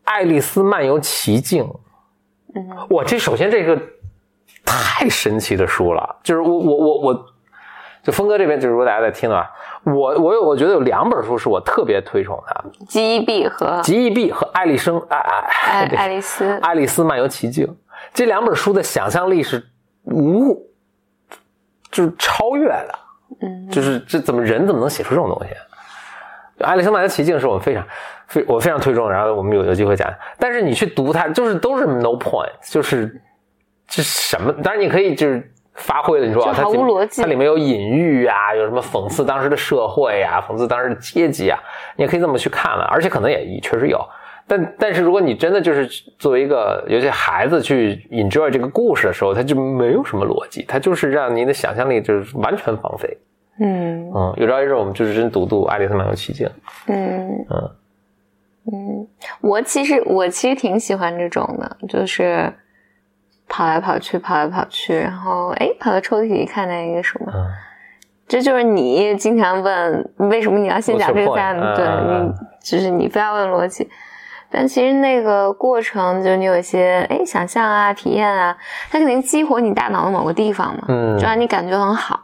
[0.03, 1.63] 爱丽丝漫游奇境》。
[2.53, 3.79] 嗯哇，这首先这个
[4.65, 7.25] 太神奇的书了，就是我我我我，
[8.03, 9.49] 就峰哥这边，就是如果大家在听的话，
[9.85, 17.65] 我我有我觉得有两本书是我特别推崇的，记忆币和《极易币》和《爱丽生爱爱对爱丽丝，爱丽丝漫游奇境》
[18.13, 19.65] 这两本书的想象力是
[20.03, 20.53] 无，
[21.89, 22.99] 就是超越的，
[23.41, 25.53] 嗯就是这怎么人怎么能写出这种东西？
[26.63, 27.85] 《爱丽丝漫游奇境》是我们非常
[28.27, 30.11] 非我非常推崇，然后我们有有机会讲。
[30.39, 33.21] 但是你去读它，就是都是 no point，就是
[33.87, 34.51] 这什么？
[34.63, 41.59] 当然你可以就是发挥了，你说它无逻辑它里面有隐喻啊，有什么讽刺当时的社会啊，讽刺当时的阶级啊，
[41.95, 42.83] 你也可以这么去看了。
[42.91, 43.99] 而且可能也确实有。
[44.47, 45.87] 但但是如果你真的就是
[46.19, 53.17] 作为一个尤其孩子去 enjoy 这个故事的时候，它就没有什么逻辑，它就是让你的想象力就是完全放飞。
[53.61, 56.47] 嗯嗯，有朝一日我们就是真读读《爱丽丝漫游奇境》。
[56.87, 57.71] 嗯嗯
[58.71, 59.07] 嗯，
[59.41, 62.51] 我其实我其实挺喜欢这种的，就是
[63.47, 67.45] 跑来跑去，跑来跑去，然后哎，跑到抽屉里看见一个什么，嗯
[68.27, 71.75] 这就是你经常问为什么你要先讲这个？
[71.75, 72.33] 对你
[72.63, 73.89] 就是你非要问逻辑。
[74.49, 78.57] 但其实那个过程，就是你有一些哎想象啊、体验啊，
[78.89, 82.19] 它肯定激活你大脑的某个地方嘛，嗯就让你感觉很好，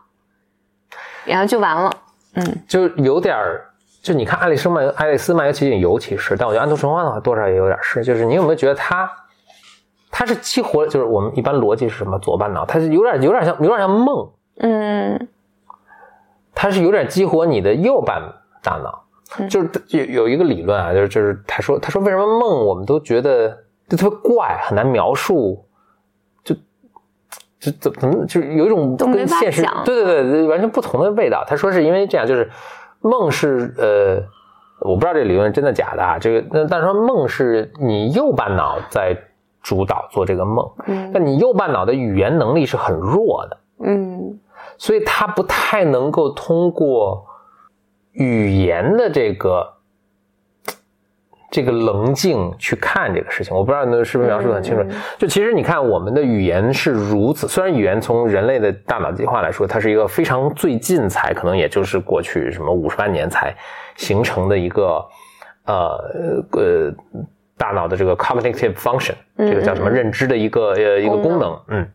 [1.28, 1.91] 然后就完了。
[2.36, 3.65] 嗯就有点儿，
[4.01, 9.09] 就你看《爱丽丝漫游爱丽丝漫游奇境》，尤其是，但我觉得《安徒生幻》的话，多少也有点是，就是你有没有觉得他，
[10.11, 15.28] 它是激活，就是我们一般逻辑是什么左半脑，它是有点有点像有点像梦，嗯
[16.53, 18.21] 它是有点激活你的右半
[18.63, 19.03] 大脑。
[19.39, 23.49] 嗯就是有有一个理论啊，就是就是他说他说为什么梦我们都觉得
[23.89, 25.66] 就特别怪，很难描述，就
[27.60, 31.43] 就怎么怎么就是有一种跟现实对对对对完全不同的味道。
[31.47, 32.49] 他说是因为这样，就是
[33.01, 34.24] 梦是呃，
[34.80, 39.18] 我不知道这理论真的假的啊，这个那但是说梦是你右半脑在
[39.62, 43.58] 主导做这个梦，嗯但你右半脑的语言能力是很弱的。
[43.80, 44.39] 嗯
[44.78, 47.26] 所以他不太能够通过
[48.12, 49.74] 语言的这个
[51.50, 53.56] 这个棱镜去看这个事情。
[53.56, 54.84] 我不知道那是不是描述的很清楚。
[54.84, 63.56] 嗯就其实你看，我们的语言是如此，虽然语言从人类的大脑进化来说，它是一个非常最近才可能也就是过去什么五十万年才
[63.95, 65.04] 形成的一个
[65.66, 65.98] 呃
[66.52, 66.93] 呃
[67.58, 71.88] 大脑的这个 cognitive function，嗯这个叫什么认知的一个呃一个功能，嗯。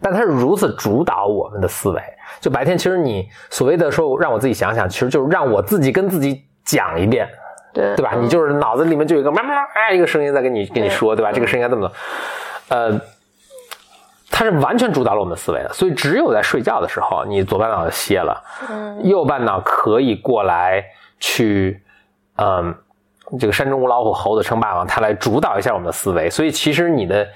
[0.00, 2.00] 但它是如此主导我们的思维。
[2.40, 7.28] 就白天，其实你所谓的说让我自己想想，其实就是让我自己跟自己讲一遍，
[7.78, 8.14] 对对吧？
[8.18, 11.30] 你就是脑子里面就有一个妈妈啊一个声音在跟你跟你说，对吧？
[11.30, 11.96] 这个声音该这么做，
[12.76, 13.00] 呃，
[14.30, 15.72] 它是完全主导了我们的思维的。
[15.72, 20.84] 所以只有在睡觉的时候，你左半脑歇了，嗯右半脑可以过来
[21.20, 21.80] 去，
[22.36, 22.74] 嗯，
[23.38, 26.28] 这个山中无老虎，猴子称霸王，它来主导一下我们的思维。
[26.28, 27.28] 所以其实你的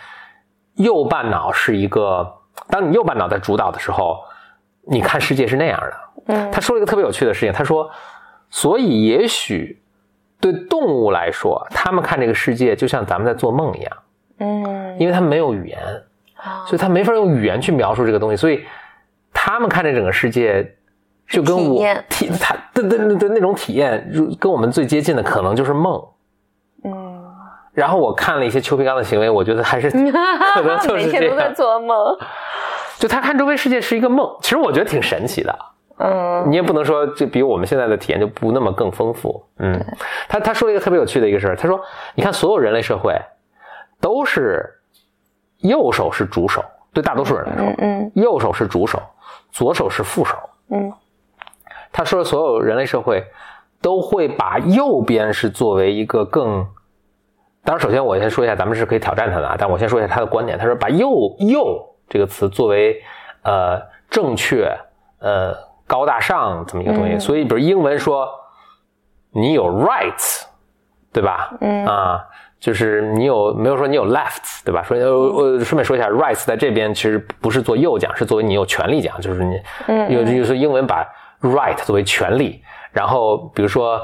[0.74, 2.28] 右半脑是一个，
[2.68, 4.18] 当你右半脑在主导的时候，
[4.88, 5.92] 你看世界是那样的。
[6.26, 7.90] 嗯他说了一个特别有趣的事情，他说，
[8.48, 9.81] 所以也许
[10.42, 13.96] 对动物来说，他们看这个世界就像咱们在做梦一样，
[14.40, 15.78] 嗯因为他们没有语言，
[16.36, 18.64] 啊所以他没法用语言去描述这个东西，所以
[19.32, 20.74] 他们看这整个世界
[21.28, 26.02] 就跟我体他的的的那种体验，如跟我们最接近的可能就是梦。
[26.84, 27.24] 嗯，
[27.72, 29.88] 然后我看了一些邱培刚的行为，我觉得还是
[30.54, 31.52] 可能就每是这天都在。
[31.52, 32.18] 做梦。
[32.98, 35.58] 就他看周围世界是一个梦，其实我觉得挺神奇的。
[36.04, 39.44] 嗯你也不能说就比我们现在的体验就不那么更丰富。
[39.58, 39.80] 嗯，
[40.28, 41.80] 他他说了一个特别有趣的一个事儿，他说，
[42.14, 43.16] 你看所有人类社会
[44.00, 44.68] 都是
[45.58, 49.00] 右手是主手，对大多数人来说，嗯嗯右手是主手，
[49.52, 50.36] 左手是副手。
[50.70, 50.92] 嗯
[51.92, 53.22] 他说，所有人类社会
[53.80, 56.66] 都会把右边是作为一个更，
[57.62, 60.58] 当然，首先我先说一下，咱们是可以挑战他的啊，但我先说一下他的观点。
[60.58, 63.00] 他说，把右右这个词作为
[63.42, 63.78] 呃
[64.08, 64.74] 正确、
[65.20, 65.54] 呃
[65.92, 67.12] 高大上这么一个东西。
[67.12, 68.26] 嗯所以，比如英文说
[69.30, 70.44] 你有 rights，
[71.12, 71.52] 对吧？
[71.60, 72.24] 嗯啊。
[72.62, 74.84] 就是你有没有说你有 lefts，对吧？
[74.84, 75.08] 说呃
[75.58, 81.04] 呃，顺便说一下，rights 在这边其实不是做右讲，是作为你有权利讲，就是你嗯有就是英文把
[81.40, 82.62] right 作为权利，
[82.92, 84.00] 然后比如说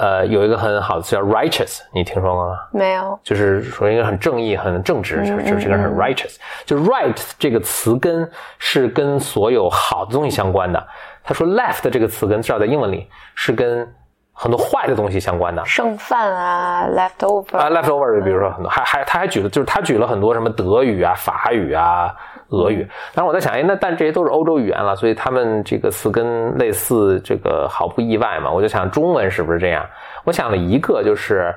[0.00, 2.58] 呃有一个很好的词叫 righteous，你听说过吗？
[2.72, 3.16] 没有。
[3.22, 6.36] 就是说一个很正义、很正直，就是就是这个人很 righteous。
[6.66, 8.28] 就 right 这个词根
[8.58, 10.84] 是跟所有好的东西相关的。
[11.22, 13.86] 他说 left 这个词根至少在英文里是跟
[14.32, 15.62] 很多坏的东西相关的。
[15.66, 22.14] 剩饭啊，leftover 啊，leftover，比如说很多，还还他还举了，就是他举了很多什么德语啊、法语啊、
[22.48, 22.88] 俄语。
[23.14, 28.50] 但是我在想，哎，那但这些都是欧洲语言了，所以他们这个词根类似，这个毫不意外嘛。
[28.50, 29.84] 我就想中文是不是这样？
[30.24, 31.54] 我想了一个，就是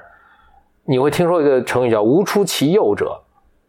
[0.85, 3.17] 你会听说一个成语叫“无出其右者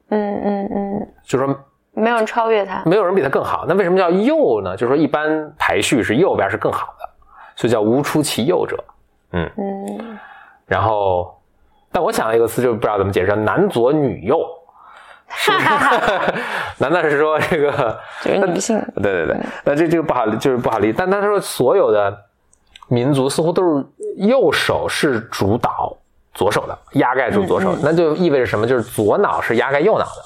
[0.09, 1.57] 嗯嗯嗯，”，就是说
[1.95, 2.83] 没有人超越他。
[2.85, 3.65] 没有人比他更好。
[3.69, 4.77] 那为什么叫右呢？
[4.77, 7.09] 就是说一般排序是右边是更好的，
[7.57, 8.83] 所以叫“无出其右者”。
[9.33, 9.51] 嗯
[10.67, 11.41] 然后，
[11.93, 14.41] 但我想了一个词，就不知道怎么解释，男左女右，
[15.29, 15.67] 是不是？
[16.79, 17.99] 难道是说这个？
[18.23, 18.81] 就是女性。
[18.97, 20.95] 对对对，那这这个不好，就是不好理解。
[20.97, 22.17] 但他说所有的
[22.89, 23.85] 民族似乎都是
[24.17, 25.97] 右手是主导
[26.33, 28.67] 左手的，压盖住左手，那就意味着什么？
[28.67, 30.23] 就是左脑是压盖右脑的，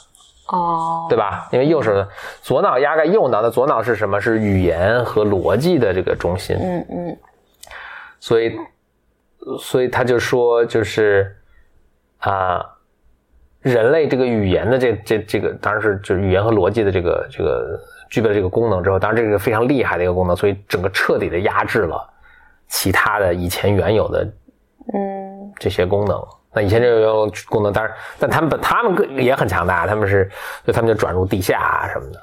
[0.49, 1.49] 哦，对吧？
[1.53, 2.09] 因为右手的
[2.41, 4.19] 左脑压盖右脑的，左脑是什么？
[4.21, 6.57] 是语言和逻辑的这个中心。
[6.57, 7.19] 嗯嗯
[8.19, 8.57] 所以，
[9.61, 11.37] 所以他就说，就是
[12.19, 12.65] 啊、
[13.61, 17.79] 人类这个语言的这这这个，当然是就是语言和逻辑的这个这个
[18.11, 22.09] 具备了这个功能之后，当然这是个非常厉害的一个功能，所以整个彻底的压制了
[22.69, 24.25] 其他的以前原有的
[24.95, 26.21] 嗯这些功能。
[26.53, 30.31] 那以前这个功能，当然，但他们本他们个也很强大，他们是
[30.67, 32.21] 就他们就转入地下啊什么的，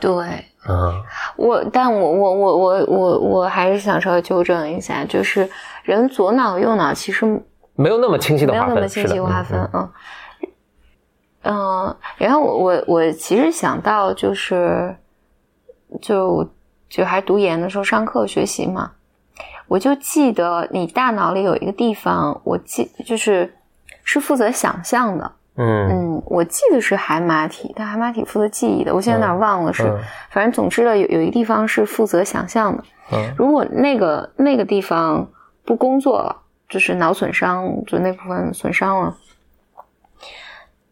[0.00, 0.44] 对。
[0.68, 1.02] 嗯
[1.36, 5.48] 我，但我我我我我我还是想稍微纠正一下，就是
[5.82, 7.24] 人左脑右脑其实
[7.74, 9.90] 没有那么清晰的划分，没有那么清晰划分，嗯嗯
[11.44, 11.96] 嗯嗯。
[12.18, 14.94] 然后我我我其实想到就是，
[16.02, 16.46] 就
[16.90, 18.90] 就还读研的时候上课学习嘛，
[19.68, 23.54] 我就记得你大脑里有一个地方，我记就是
[24.02, 29.98] 是负责想象的，嗯嗯，我记得是海马体，但海马体负责记忆的，我现在有点忘了是，嗯
[30.30, 32.82] 反正总之了有有一个地方是负责想象的。
[33.12, 35.28] 嗯如果那个那个地方
[35.64, 36.34] 不工作了，
[36.68, 39.16] 就是脑损伤，就那部分损伤了，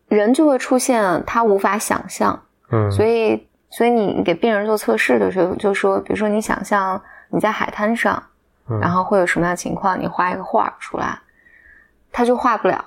[0.09, 2.43] 人就会出现他无法想象。
[2.70, 7.01] 嗯，所以，所以你给病人做测试的时候，就说，比如说你想象
[7.31, 8.22] 你在海滩上，
[8.69, 11.19] 嗯然后会有什么样的情况，你画一个画出来，
[12.11, 12.85] 他就画不了。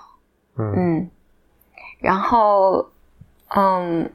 [0.58, 1.10] 嗯嗯，
[2.00, 2.86] 然后，
[3.56, 4.12] 嗯，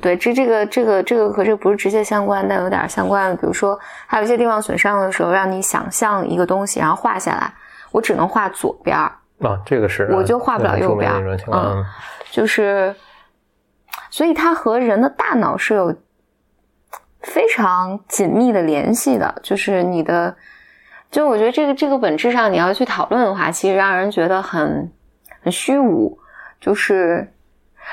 [0.00, 3.36] 对，这这个这个这个和这个不是直接相关，但有点相关。
[3.36, 7.52] 比如说，还有一些地方损伤的时候，让你想象一个东西，然后画下来，
[7.92, 9.12] 我只能画左边儿，
[9.46, 11.12] 啊，这个是我就画不了右边。
[11.52, 11.84] 嗯
[12.30, 12.94] 就是，
[14.10, 15.94] 所以它和人的大脑是有
[17.24, 19.34] 非常紧密的联系的。
[19.42, 20.34] 就是你的，
[21.10, 24.92] 就我觉得这个这个本质上你要去讨论的话，其实让人觉得很
[25.42, 26.18] 很虚无，
[26.60, 27.30] 就是。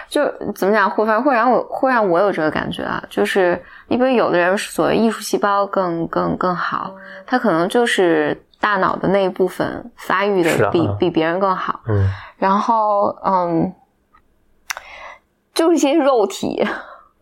[0.07, 0.23] 就
[0.55, 13.73] 怎么讲，会反会让我会让我有这个感觉啊，就是你比如有的人所谓艺术细胞更更更好，他可能就是大脑的那一部分发育的比比别人更好，嗯然后嗯，
[15.53, 16.65] 就是一些肉体，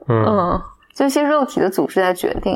[0.07, 0.61] 嗯嗯，
[0.99, 2.53] 就一些肉体的组织在决定。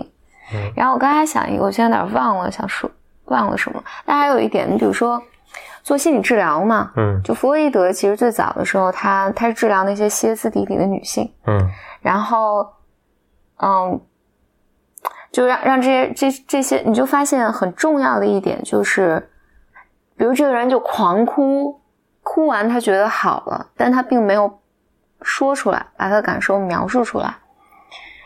[0.54, 2.92] 嗯然后我刚才想一个，我现在有点忘了，想说
[3.26, 3.82] 忘了什么。
[4.06, 5.22] 但还有一点，你比如说
[5.82, 11.70] 做心理治疗嘛，嗯就弗洛伊德其实最早的时候，他他是治疗那些歇斯底里的女性，嗯
[12.02, 12.68] 然后
[13.62, 14.02] 嗯，
[15.32, 19.30] 就让让这些这这些，你就发现很重要的一点就是，
[20.18, 21.80] 比如这个人就狂哭，
[22.22, 24.60] 哭完他觉得好了，但他并没有
[25.22, 27.34] 说出来，把他的感受描述出来，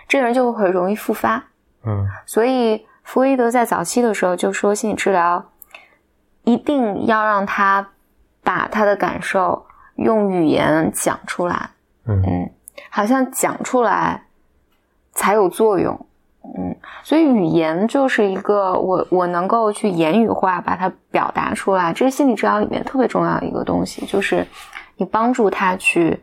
[0.08, 1.44] 这个人就会容易复发。
[1.86, 5.44] 嗯所以弗洛伊德在早期的时候就说，心理治疗
[6.44, 7.88] 一定要让他
[8.44, 11.70] 把他的感受用语言讲出来，
[12.06, 12.52] 嗯嗯，
[12.90, 14.24] 好像讲出来
[15.14, 16.06] 才有作用，
[16.58, 24.46] 嗯，所以语言就是一个我我能够去言语化把它表达出来，这是心理治疗里面特别重要的一个东西，就是
[24.98, 26.22] 你帮助他去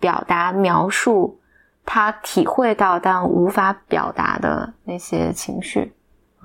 [0.00, 1.38] 表达描述
[1.84, 5.92] 他体会到但无法表达的那些情绪，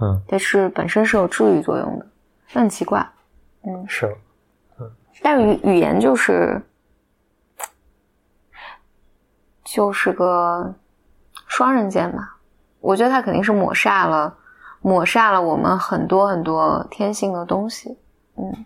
[0.02, 2.06] 嗯，这是本身是有治愈作用的，
[2.54, 3.08] 那很奇怪，
[3.64, 4.16] 嗯，是，
[4.80, 4.92] 嗯。
[5.22, 6.62] 但语语言就是
[9.64, 10.74] 就是个
[11.48, 12.30] 双刃剑嘛，
[12.80, 14.36] 我觉得它肯定是抹煞了
[14.82, 17.98] 抹煞了我们很多很多天性的东西，
[18.38, 18.66] 嗯，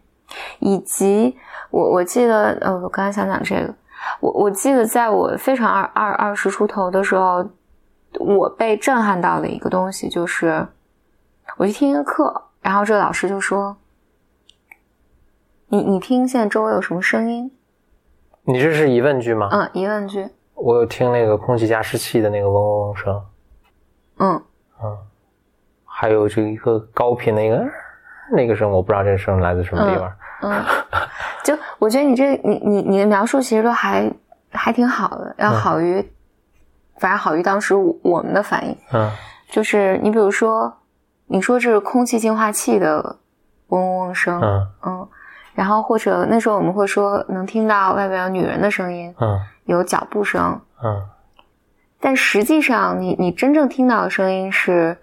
[0.60, 1.36] 以及
[1.72, 3.74] 我我记得呃，我刚才想讲这个，
[4.20, 7.48] 我我记得在我非常二二二十出头的时候，
[8.20, 10.68] 我被震撼到的一个东西就是，
[11.58, 13.78] 我去听一个课，然后这个老师就说。
[15.68, 17.52] 你你听现在周围有什么声音？
[18.44, 19.50] 你这是疑问句吗？
[19.52, 20.30] 嗯，疑问句。
[20.54, 23.26] 我有听那个空气加湿器的那个嗡嗡嗡声，
[24.20, 24.44] 嗯
[24.84, 24.98] 嗯，
[25.84, 27.66] 还有这一个高频的一个
[28.32, 30.08] 那个声，我不知道这个声来自什么地方。
[30.08, 30.16] 嗯，
[31.44, 34.12] 就我觉得你这你你你的描述其实都还
[34.52, 36.02] 还挺好的，要好于，
[36.98, 38.78] 反正好于当时我们的反应。
[38.92, 39.12] 嗯
[39.50, 40.74] 就是你比如说，
[41.28, 43.18] 你说这是空气净化器的
[43.68, 45.08] 嗡嗡嗡声，嗯嗯，
[45.54, 51.06] 然后或者那时候我们会说能听到外边有女人的声音，嗯有脚步声，嗯
[52.00, 54.98] 但实际上你你真正听到的声音是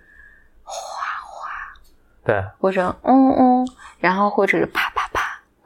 [0.64, 0.74] 哗
[1.24, 1.48] 哗
[2.24, 3.68] 对，或者嗯嗯，
[4.00, 5.09] 然后或者是啪啪啪，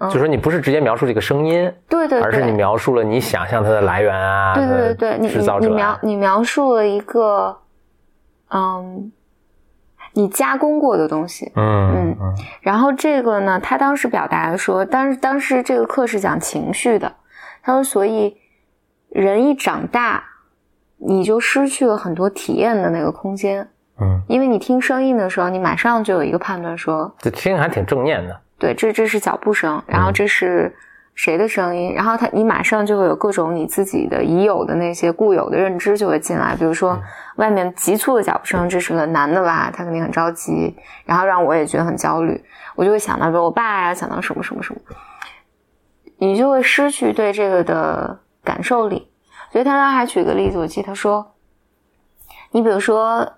[0.09, 0.11] 嗯。
[0.11, 7.57] 就说你不是直接描述这个声音，对对对，而是你描述了你想象它的来源啊，对对对对，你制造者你你描啊，你描述了一个，
[8.51, 9.13] 嗯，
[10.13, 11.51] 你加工过的东西。
[11.57, 12.35] 嗯嗯。
[12.61, 17.13] 然后这个呢，他当时表达的说，当时当时这个课是讲情绪的，
[17.63, 18.37] 他说，所以
[19.09, 20.23] 人一长大，
[20.99, 23.69] 你就失去了很多体验的那个空间，
[24.01, 28.41] 嗯，因为你听声音的时候，你马上就有一个判断说，这听着还挺正念的。
[28.59, 30.75] 对，这这是脚步声，然后这是
[31.15, 37.01] 谁的声音，然后他你马上就会有各种你自己的已有的那些固有的认知就会进来，比如说
[37.37, 40.75] 外面急促的脚步声，这是个男的吧，他肯定很着急，
[41.05, 42.43] 然后让我也觉得很焦虑，
[42.75, 44.81] 我就会想到，比如我爸呀，想到什么什么什么，
[46.19, 49.09] 你就会失去对这个的感受力。
[49.53, 51.35] 所以他当时还举个例子，我记得他说，
[52.51, 53.35] 你比如说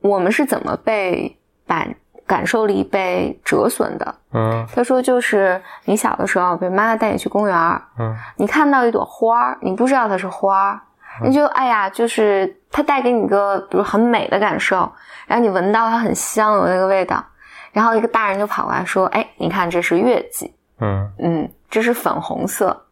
[0.00, 1.94] 我们是怎么被感
[2.30, 4.14] 感受力被折损的？
[4.32, 4.64] 嗯。
[4.72, 8.16] 他说，就是你小的时候，比如妈妈带你去公园儿，嗯。
[8.36, 10.80] 你看到一朵花儿，你不知道它是花儿，
[11.24, 14.88] 你就哎呀，就是它带给你一个比如很美的感受，
[15.26, 17.24] 然后你闻到它很香有那个味道，
[17.72, 21.10] 然后一个大人就跑过来说，哎，你看这是月季，嗯。
[21.18, 22.86] 嗯，这是粉红色，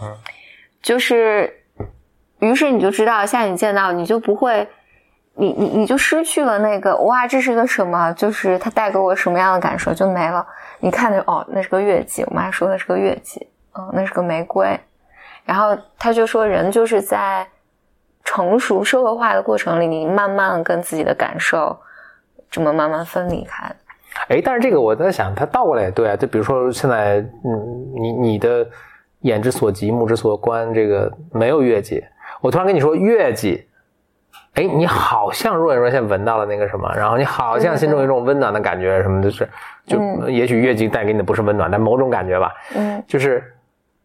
[0.00, 0.14] 嗯，
[0.80, 1.52] 就是，
[2.38, 4.68] 于是你就知道，下次你见到你就不会，
[5.36, 8.12] 你你你就失去了那个哇，这是个什么？
[8.12, 10.46] 就是它带给我什么样的感受就没了。
[10.78, 14.78] 你看着哦，那是个月季，我妈说那是个月季，嗯，那是个玫瑰。
[15.44, 17.46] 然后他就说，人就是在
[18.24, 21.76] 成熟社会化的过程里，你慢慢跟自己的感受
[22.50, 23.70] 这么慢慢分离开。
[24.28, 26.16] 哎，但是这个我在想，它倒过来也对啊。
[26.16, 28.66] 就比如说现在，嗯，你你的
[29.20, 32.02] 眼之所及，目之所观，这个没有月季。
[32.40, 33.68] 我突然跟你说月季，
[34.54, 39.48] 哎，你好像若隐若现闻到了那个什么，然后你好像心中有一种温暖的感觉，什么的是，
[39.86, 40.32] 就嗯。
[40.32, 43.42] 也许月季带给你的不是温暖，但某种感觉吧，嗯，就是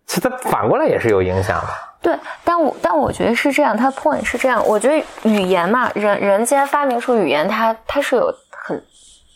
[0.07, 1.67] 其实它反过来也是有影响的。
[2.01, 8.81] 对，但我但我觉得是这样，它 point 是这样，我觉得语言嘛，人人既然发明出语言，它它是有很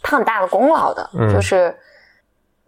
[0.01, 1.31] 它很大的功劳的，嗯。
[1.31, 1.75] 就是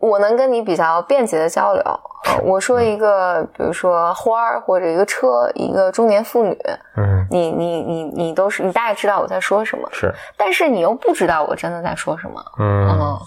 [0.05, 1.81] 我能跟你比较便捷的交流。
[1.83, 2.01] 呃
[2.43, 6.57] 我说一个，比如说花儿或者一个车，一个中年妇女，
[6.97, 12.43] 嗯，你你你你都是你大概知道我在说什么，是，但是你又不知道我真的在说什么。
[12.57, 13.19] 嗯嗯，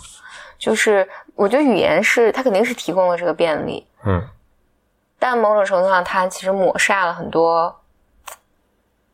[0.58, 4.20] 就是我觉得语言是它肯定是提供了这个便利，嗯
[5.16, 7.72] 但某种程度上，它其实抹杀了很多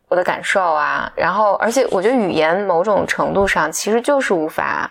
[0.09, 1.12] 我的感受啊。
[1.15, 4.91] 然后，而且我觉得语言某种程度上其实就是无法，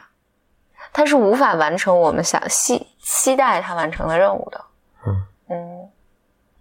[0.94, 4.64] 它是无法完成我们想期期待它完成的任务的。
[5.06, 5.28] 嗯。
[5.50, 5.89] 嗯，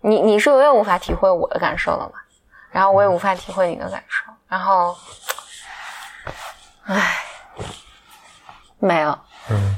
[0.00, 2.14] 你你是永远无法体会我的感受的嘛，
[2.70, 4.96] 然后我也无法体会你的感受，然后，
[6.84, 7.18] 唉，
[8.78, 9.18] 没有，
[9.50, 9.76] 嗯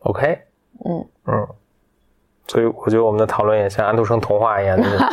[0.00, 0.46] ，OK，
[0.84, 1.08] 嗯。
[1.26, 1.48] 嗯，
[2.46, 4.98] 所以我觉得我们的讨论也像安徒生童话一样，就是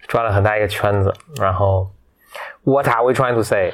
[0.08, 1.90] 转了很大一个圈子，然后
[2.62, 3.72] What are we trying to say?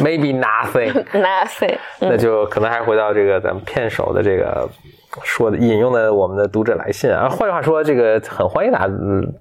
[0.00, 0.92] Maybe nothing.
[1.12, 1.78] nothing。
[1.98, 4.68] 那就可能还回到这个咱们片首的这个
[5.22, 7.28] 说的引用的我们的读者来信啊。
[7.28, 9.34] 换句话说，这个很欢迎大家嗯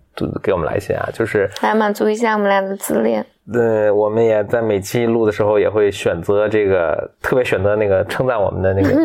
[0.44, 3.26] 给我们来信啊，就是来满足一下我们俩的自恋。
[3.54, 8.92] 呃，我们也在每期录的时候也会选择这个特别选择那个称赞我们的那个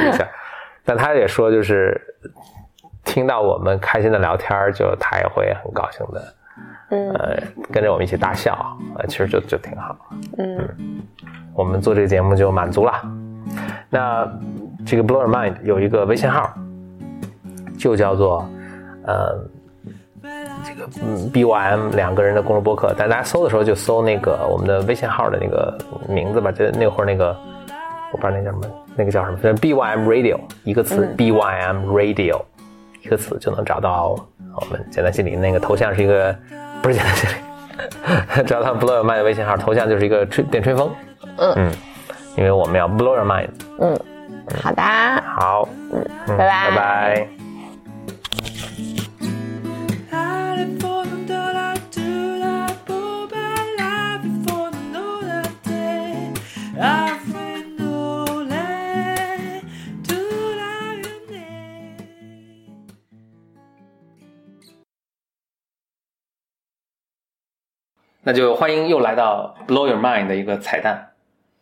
[0.00, 0.26] 一下，
[0.84, 2.00] 但他也说就是
[3.08, 6.34] 听到我们开心的聊天儿，就他也会很高兴的，
[6.90, 7.10] 嗯。
[7.14, 7.42] 呃，
[7.72, 9.96] 跟着我们一起大笑，呃，其实就就挺好。
[10.36, 10.68] 嗯。
[11.54, 12.92] 我们做这个节目就满足了。
[13.88, 14.30] 那
[14.86, 16.52] 这个 Blow Your Mind 有一个微信号，
[17.78, 18.46] 就叫做
[19.06, 19.42] 呃
[20.62, 27.34] 这个嗯 BYM 两个人的公众博客，但大家搜的时候就搜那个我们的微信号的那个名字吧，就那会儿那个
[28.12, 32.40] 我不知道那叫什么，那个叫什么，就是 BYM Radio 一个词、BYM Radio
[33.08, 34.14] 一个词就能找到
[34.54, 36.36] 我们简单心理那个头像是一个
[36.82, 37.30] 不是简单心
[38.36, 40.90] 理， 找到 Blow Your Mind 的微信号头像就是一个吹电吹风。
[41.38, 41.72] 嗯
[42.36, 43.48] 因为我们要 blow your mind。
[43.80, 43.98] 嗯，
[44.62, 44.82] 好的，
[45.24, 46.04] 好，嗯，
[46.36, 47.28] 拜拜拜拜。
[68.28, 71.12] 那就欢迎又来到 blow your mind 的一个彩蛋。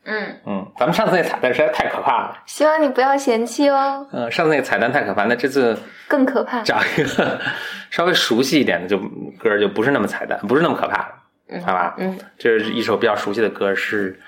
[0.04, 2.38] 嗯，嗯，咱们上次那彩蛋实在太可怕了。
[2.44, 6.62] 希望你不要嫌弃哦，嗯，上次那个彩蛋太可怕，那这次更可怕。
[6.62, 7.40] 找一个
[7.88, 8.98] 稍微熟悉一点的就
[9.38, 11.94] 歌就不是那么彩蛋，不是那么可怕了，好吧？
[11.98, 14.20] 嗯，这是一首比较熟悉的歌，是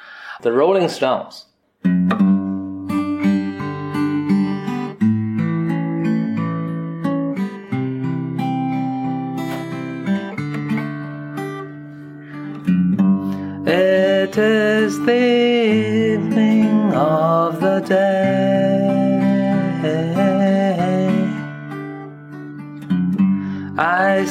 [0.42, 1.42] The Rolling Stones。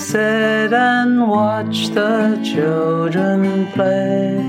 [0.07, 4.39] Sit and watch the children play.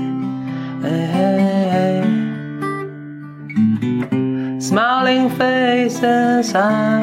[4.61, 7.01] Smiling faces I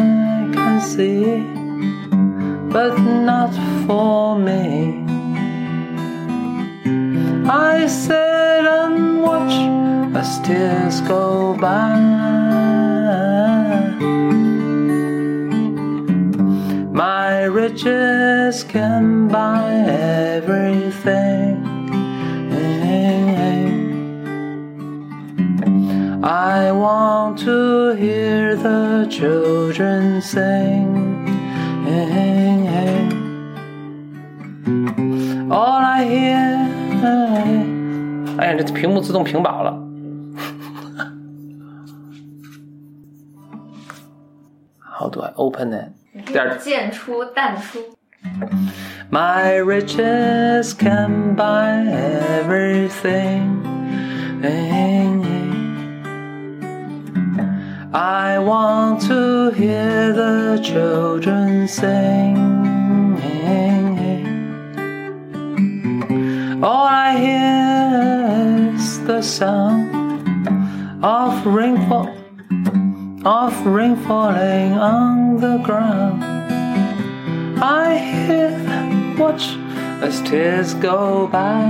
[0.54, 1.44] can see,
[2.72, 2.96] but
[3.30, 3.52] not
[3.86, 5.04] for me.
[7.46, 9.56] I sit and watch
[10.16, 12.16] as tears go by.
[17.04, 21.57] My riches can buy everything.
[26.23, 31.27] I want to hear the children sing.
[35.49, 36.69] All I hear
[38.37, 39.73] 哎呀，这屏幕自动屏保了。
[44.79, 45.91] How do I open it？
[46.27, 47.79] 第二渐出淡出。
[49.10, 53.56] My riches can buy everything.
[57.92, 62.36] I want to hear the children sing.
[66.62, 70.48] All I hear is the sound
[71.02, 72.08] of rainfall,
[73.24, 76.35] of rain falling on the ground.
[77.58, 79.56] I hear watch
[80.02, 81.62] as tears go by.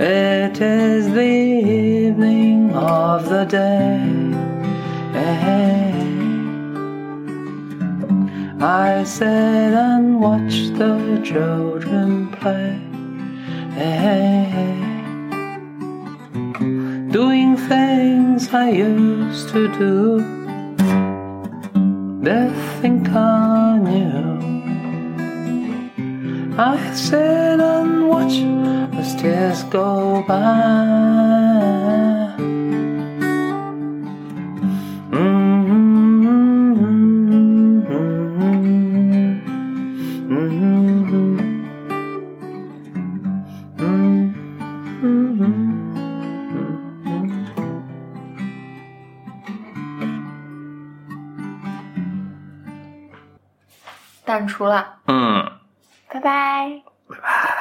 [0.00, 4.18] It is the evening of the day.
[8.60, 12.80] I sit and watch the children play.
[17.12, 20.37] Doing things I used to do
[22.20, 24.38] nothing on you.
[26.58, 28.38] I sit and watch
[28.92, 32.07] the tears go by.
[54.48, 54.96] 出了。
[55.06, 55.52] 嗯，
[56.12, 57.54] 拜拜，拜拜。